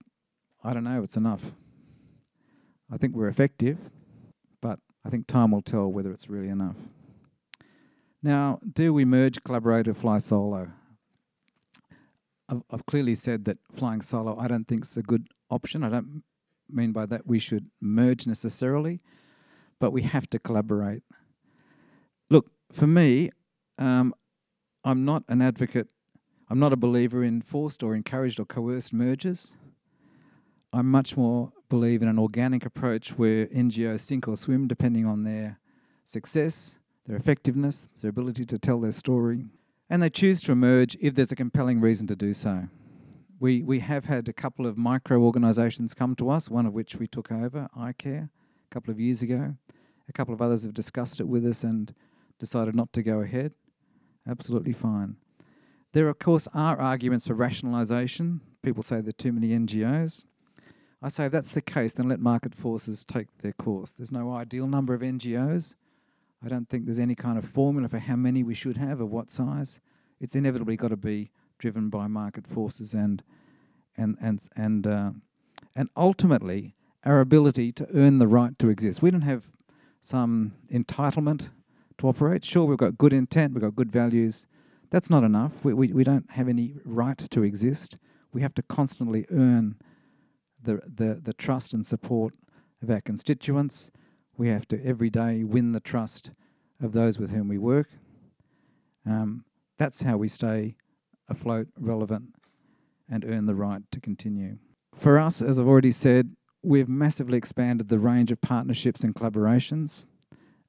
I 0.63 0.73
don't 0.73 0.83
know 0.83 1.03
it's 1.03 1.17
enough. 1.17 1.51
I 2.91 2.97
think 2.97 3.15
we're 3.15 3.27
effective, 3.27 3.77
but 4.61 4.79
I 5.05 5.11
think 5.11 5.27
time 5.27 5.51
will 5.51 5.61
tell 5.61 5.91
whether 5.91 6.11
it's 6.11 6.27
really 6.27 6.49
enough. 6.49 6.75
Now, 8.23 8.59
do 8.73 8.93
we 8.93 9.03
merge, 9.03 9.43
collaborate, 9.43 9.87
or 9.87 9.93
fly 9.93 10.19
solo? 10.19 10.69
I've, 12.47 12.61
I've 12.69 12.85
clearly 12.85 13.15
said 13.15 13.45
that 13.45 13.57
flying 13.73 14.01
solo 14.01 14.37
I 14.37 14.47
don't 14.47 14.67
think 14.67 14.85
is 14.85 14.97
a 14.97 15.01
good 15.01 15.27
option. 15.49 15.83
I 15.83 15.89
don't 15.89 16.23
mean 16.69 16.91
by 16.91 17.05
that 17.07 17.25
we 17.25 17.39
should 17.39 17.67
merge 17.79 18.27
necessarily, 18.27 19.01
but 19.79 19.91
we 19.91 20.03
have 20.03 20.29
to 20.31 20.39
collaborate. 20.39 21.03
Look, 22.29 22.51
for 22.71 22.87
me, 22.87 23.31
um, 23.77 24.13
I'm 24.83 25.03
not 25.05 25.23
an 25.27 25.41
advocate, 25.41 25.89
I'm 26.49 26.59
not 26.59 26.73
a 26.73 26.77
believer 26.77 27.23
in 27.23 27.41
forced 27.41 27.81
or 27.81 27.95
encouraged 27.95 28.39
or 28.39 28.45
coerced 28.45 28.93
mergers. 28.93 29.51
I 30.73 30.81
much 30.81 31.17
more 31.17 31.51
believe 31.69 32.01
in 32.01 32.07
an 32.07 32.19
organic 32.19 32.65
approach 32.65 33.17
where 33.17 33.47
NGOs 33.47 34.01
sink 34.01 34.27
or 34.27 34.37
swim 34.37 34.67
depending 34.67 35.05
on 35.05 35.23
their 35.23 35.59
success, 36.05 36.77
their 37.07 37.17
effectiveness, 37.17 37.89
their 38.01 38.09
ability 38.09 38.45
to 38.45 38.57
tell 38.57 38.79
their 38.79 38.91
story, 38.91 39.45
and 39.89 40.01
they 40.01 40.09
choose 40.09 40.41
to 40.41 40.51
emerge 40.51 40.95
if 41.01 41.15
there's 41.15 41.31
a 41.31 41.35
compelling 41.35 41.81
reason 41.81 42.07
to 42.07 42.15
do 42.15 42.33
so. 42.33 42.67
We, 43.39 43.63
we 43.63 43.79
have 43.79 44.05
had 44.05 44.27
a 44.29 44.33
couple 44.33 44.67
of 44.67 44.77
micro 44.77 45.19
organisations 45.19 45.93
come 45.93 46.15
to 46.15 46.29
us, 46.29 46.49
one 46.49 46.65
of 46.65 46.73
which 46.73 46.95
we 46.95 47.07
took 47.07 47.31
over, 47.31 47.67
iCare, 47.77 48.25
a 48.25 48.73
couple 48.73 48.91
of 48.91 48.99
years 48.99 49.21
ago. 49.21 49.55
A 50.07 50.13
couple 50.13 50.33
of 50.33 50.41
others 50.41 50.63
have 50.63 50.73
discussed 50.73 51.19
it 51.19 51.27
with 51.27 51.45
us 51.45 51.63
and 51.63 51.93
decided 52.39 52.75
not 52.75 52.93
to 52.93 53.03
go 53.03 53.21
ahead. 53.21 53.53
Absolutely 54.27 54.73
fine. 54.73 55.15
There, 55.93 56.07
of 56.07 56.19
course, 56.19 56.47
are 56.53 56.79
arguments 56.79 57.27
for 57.27 57.35
rationalisation. 57.35 58.39
People 58.61 58.83
say 58.83 59.01
there 59.01 59.09
are 59.09 59.13
too 59.13 59.33
many 59.33 59.49
NGOs. 59.49 60.23
I 61.01 61.09
say 61.09 61.25
if 61.25 61.31
that's 61.31 61.53
the 61.53 61.61
case, 61.61 61.93
then 61.93 62.07
let 62.07 62.19
market 62.19 62.53
forces 62.53 63.03
take 63.03 63.27
their 63.39 63.53
course. 63.53 63.91
There's 63.91 64.11
no 64.11 64.31
ideal 64.33 64.67
number 64.67 64.93
of 64.93 65.01
NGOs. 65.01 65.75
I 66.43 66.49
don't 66.49 66.67
think 66.67 66.85
there's 66.85 66.99
any 66.99 67.15
kind 67.15 67.37
of 67.37 67.45
formula 67.45 67.87
for 67.87 67.99
how 67.99 68.15
many 68.15 68.43
we 68.43 68.55
should 68.55 68.77
have 68.77 68.99
or 68.99 69.05
what 69.05 69.29
size. 69.29 69.79
It's 70.19 70.35
inevitably 70.35 70.75
got 70.75 70.89
to 70.89 70.97
be 70.97 71.31
driven 71.59 71.89
by 71.89 72.07
market 72.07 72.47
forces 72.47 72.93
and 72.93 73.23
and 73.97 74.17
and 74.21 74.41
and 74.55 74.87
uh, 74.87 75.11
and 75.75 75.89
ultimately 75.95 76.75
our 77.03 77.19
ability 77.19 77.71
to 77.73 77.87
earn 77.93 78.19
the 78.19 78.27
right 78.27 78.57
to 78.59 78.69
exist. 78.69 79.01
We 79.01 79.11
don't 79.11 79.21
have 79.21 79.45
some 80.01 80.53
entitlement 80.71 81.49
to 81.97 82.07
operate. 82.07 82.43
Sure, 82.45 82.65
we've 82.65 82.77
got 82.77 82.97
good 82.97 83.13
intent, 83.13 83.53
we've 83.53 83.61
got 83.61 83.75
good 83.75 83.91
values. 83.91 84.45
That's 84.89 85.09
not 85.09 85.23
enough. 85.23 85.53
We, 85.63 85.73
we, 85.73 85.93
we 85.93 86.03
don't 86.03 86.29
have 86.31 86.49
any 86.49 86.75
right 86.83 87.17
to 87.17 87.43
exist. 87.43 87.95
We 88.33 88.41
have 88.41 88.53
to 88.55 88.61
constantly 88.63 89.25
earn 89.31 89.75
the, 90.61 90.81
the, 90.85 91.19
the 91.23 91.33
trust 91.33 91.73
and 91.73 91.85
support 91.85 92.35
of 92.81 92.89
our 92.89 93.01
constituents 93.01 93.89
we 94.41 94.49
have 94.49 94.67
to 94.67 94.83
every 94.83 95.11
day 95.11 95.43
win 95.43 95.71
the 95.71 95.79
trust 95.79 96.31
of 96.81 96.93
those 96.93 97.19
with 97.19 97.29
whom 97.29 97.47
we 97.47 97.59
work. 97.59 97.87
Um, 99.05 99.45
that's 99.77 100.01
how 100.01 100.17
we 100.17 100.29
stay 100.29 100.77
afloat, 101.29 101.67
relevant, 101.77 102.33
and 103.07 103.23
earn 103.23 103.45
the 103.45 103.53
right 103.53 103.83
to 103.91 103.99
continue. 103.99 104.57
For 104.95 105.19
us, 105.19 105.43
as 105.43 105.59
I've 105.59 105.67
already 105.67 105.91
said, 105.91 106.35
we've 106.63 106.89
massively 106.89 107.37
expanded 107.37 107.87
the 107.87 107.99
range 107.99 108.31
of 108.31 108.41
partnerships 108.41 109.03
and 109.03 109.13
collaborations, 109.13 110.07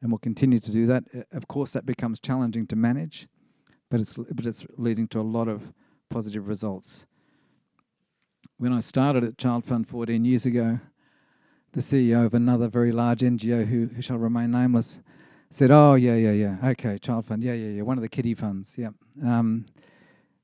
and 0.02 0.12
we'll 0.12 0.18
continue 0.18 0.58
to 0.58 0.70
do 0.70 0.84
that. 0.84 1.04
Of 1.32 1.48
course, 1.48 1.70
that 1.72 1.86
becomes 1.86 2.20
challenging 2.20 2.66
to 2.66 2.76
manage, 2.76 3.26
but 3.90 4.02
it's 4.02 4.16
but 4.16 4.44
it's 4.44 4.66
leading 4.76 5.08
to 5.08 5.20
a 5.20 5.22
lot 5.22 5.48
of 5.48 5.72
positive 6.10 6.46
results. 6.46 7.06
When 8.58 8.74
I 8.74 8.80
started 8.80 9.24
at 9.24 9.38
Child 9.38 9.64
Fund 9.64 9.88
14 9.88 10.26
years 10.26 10.44
ago, 10.44 10.78
the 11.72 11.80
CEO 11.80 12.26
of 12.26 12.34
another 12.34 12.68
very 12.68 12.92
large 12.92 13.20
NGO 13.20 13.66
who, 13.66 13.86
who 13.86 14.02
shall 14.02 14.18
remain 14.18 14.50
nameless 14.50 15.00
said, 15.50 15.70
"Oh 15.70 15.94
yeah, 15.94 16.16
yeah, 16.16 16.32
yeah, 16.32 16.56
okay, 16.70 16.98
child 16.98 17.26
fund, 17.26 17.42
yeah, 17.42 17.52
yeah, 17.52 17.68
yeah, 17.68 17.82
one 17.82 17.98
of 17.98 18.02
the 18.02 18.08
kiddie 18.08 18.34
funds, 18.34 18.74
yeah." 18.76 18.90
Um, 19.22 19.66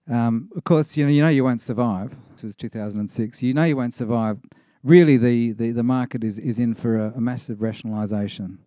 um, 0.08 0.50
of 0.56 0.64
course, 0.64 0.96
you 0.96 1.04
know, 1.04 1.10
you 1.10 1.22
know 1.22 1.28
you 1.28 1.44
won't 1.44 1.60
survive. 1.60 2.16
This 2.32 2.42
was 2.42 2.56
2006. 2.56 3.42
You 3.42 3.52
know 3.52 3.64
you 3.64 3.76
won't 3.76 3.94
survive. 3.94 4.38
Really, 4.82 5.16
the, 5.16 5.52
the, 5.52 5.72
the 5.72 5.82
market 5.82 6.24
is, 6.24 6.38
is 6.38 6.58
in 6.58 6.74
for 6.74 6.96
a, 6.96 7.12
a 7.16 7.20
massive 7.20 7.58
rationalisation. 7.58 8.58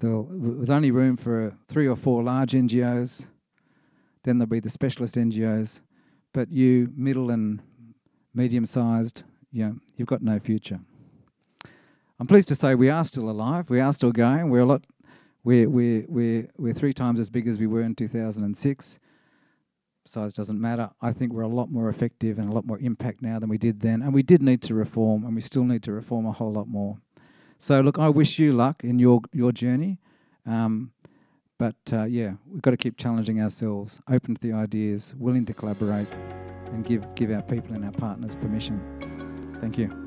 There's 0.00 0.70
only 0.70 0.90
room 0.90 1.16
for 1.16 1.56
three 1.68 1.86
or 1.86 1.96
four 1.96 2.22
large 2.22 2.52
NGOs. 2.52 3.28
Then 4.24 4.38
there'll 4.38 4.50
be 4.50 4.60
the 4.60 4.68
specialist 4.68 5.14
NGOs. 5.14 5.80
But 6.34 6.50
you, 6.52 6.92
middle 6.94 7.30
and 7.30 7.62
medium-sized, 8.34 9.22
you 9.52 9.64
know, 9.64 9.76
you've 9.96 10.08
got 10.08 10.20
no 10.20 10.38
future. 10.38 10.80
I'm 12.18 12.26
pleased 12.26 12.48
to 12.48 12.54
say 12.54 12.74
we 12.74 12.88
are 12.88 13.04
still 13.04 13.28
alive. 13.28 13.68
We 13.68 13.80
are 13.80 13.92
still 13.92 14.12
going. 14.12 14.48
We're 14.48 14.60
a 14.60 14.66
lot. 14.66 14.84
We're 15.44 15.68
we're 15.68 16.04
we're 16.08 16.48
we're 16.56 16.72
three 16.72 16.94
times 16.94 17.20
as 17.20 17.28
big 17.30 17.46
as 17.46 17.58
we 17.58 17.66
were 17.66 17.82
in 17.82 17.94
2006. 17.94 18.98
Size 20.06 20.32
doesn't 20.32 20.60
matter. 20.60 20.90
I 21.02 21.12
think 21.12 21.32
we're 21.32 21.42
a 21.42 21.48
lot 21.48 21.70
more 21.70 21.88
effective 21.88 22.38
and 22.38 22.48
a 22.48 22.52
lot 22.52 22.64
more 22.64 22.78
impact 22.78 23.22
now 23.22 23.38
than 23.38 23.48
we 23.48 23.58
did 23.58 23.80
then. 23.80 24.02
And 24.02 24.14
we 24.14 24.22
did 24.22 24.40
need 24.40 24.62
to 24.62 24.74
reform, 24.74 25.24
and 25.24 25.34
we 25.34 25.40
still 25.40 25.64
need 25.64 25.82
to 25.82 25.92
reform 25.92 26.26
a 26.26 26.32
whole 26.32 26.52
lot 26.52 26.68
more. 26.68 26.98
So 27.58 27.80
look, 27.80 27.98
I 27.98 28.08
wish 28.08 28.38
you 28.38 28.52
luck 28.52 28.82
in 28.82 28.98
your 28.98 29.20
your 29.32 29.52
journey. 29.52 29.98
Um, 30.46 30.92
but 31.58 31.76
uh, 31.92 32.04
yeah, 32.04 32.34
we've 32.50 32.62
got 32.62 32.72
to 32.72 32.76
keep 32.76 32.96
challenging 32.96 33.40
ourselves, 33.40 34.00
open 34.10 34.34
to 34.34 34.40
the 34.40 34.52
ideas, 34.52 35.14
willing 35.18 35.44
to 35.46 35.54
collaborate, 35.54 36.10
and 36.66 36.84
give 36.84 37.14
give 37.14 37.30
our 37.30 37.42
people 37.42 37.74
and 37.74 37.84
our 37.84 37.92
partners 37.92 38.34
permission. 38.36 38.80
Thank 39.60 39.76
you. 39.78 40.05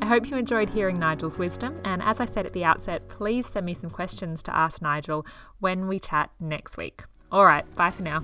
I 0.00 0.06
hope 0.06 0.30
you 0.30 0.36
enjoyed 0.36 0.70
hearing 0.70 0.98
Nigel's 0.98 1.38
wisdom, 1.38 1.76
and 1.84 2.02
as 2.02 2.20
I 2.20 2.24
said 2.24 2.46
at 2.46 2.52
the 2.52 2.64
outset, 2.64 3.08
please 3.08 3.46
send 3.46 3.66
me 3.66 3.74
some 3.74 3.90
questions 3.90 4.42
to 4.44 4.56
ask 4.56 4.80
Nigel 4.80 5.26
when 5.60 5.88
we 5.88 5.98
chat 5.98 6.30
next 6.40 6.76
week. 6.76 7.02
All 7.30 7.44
right, 7.44 7.64
bye 7.74 7.90
for 7.90 8.02
now. 8.02 8.22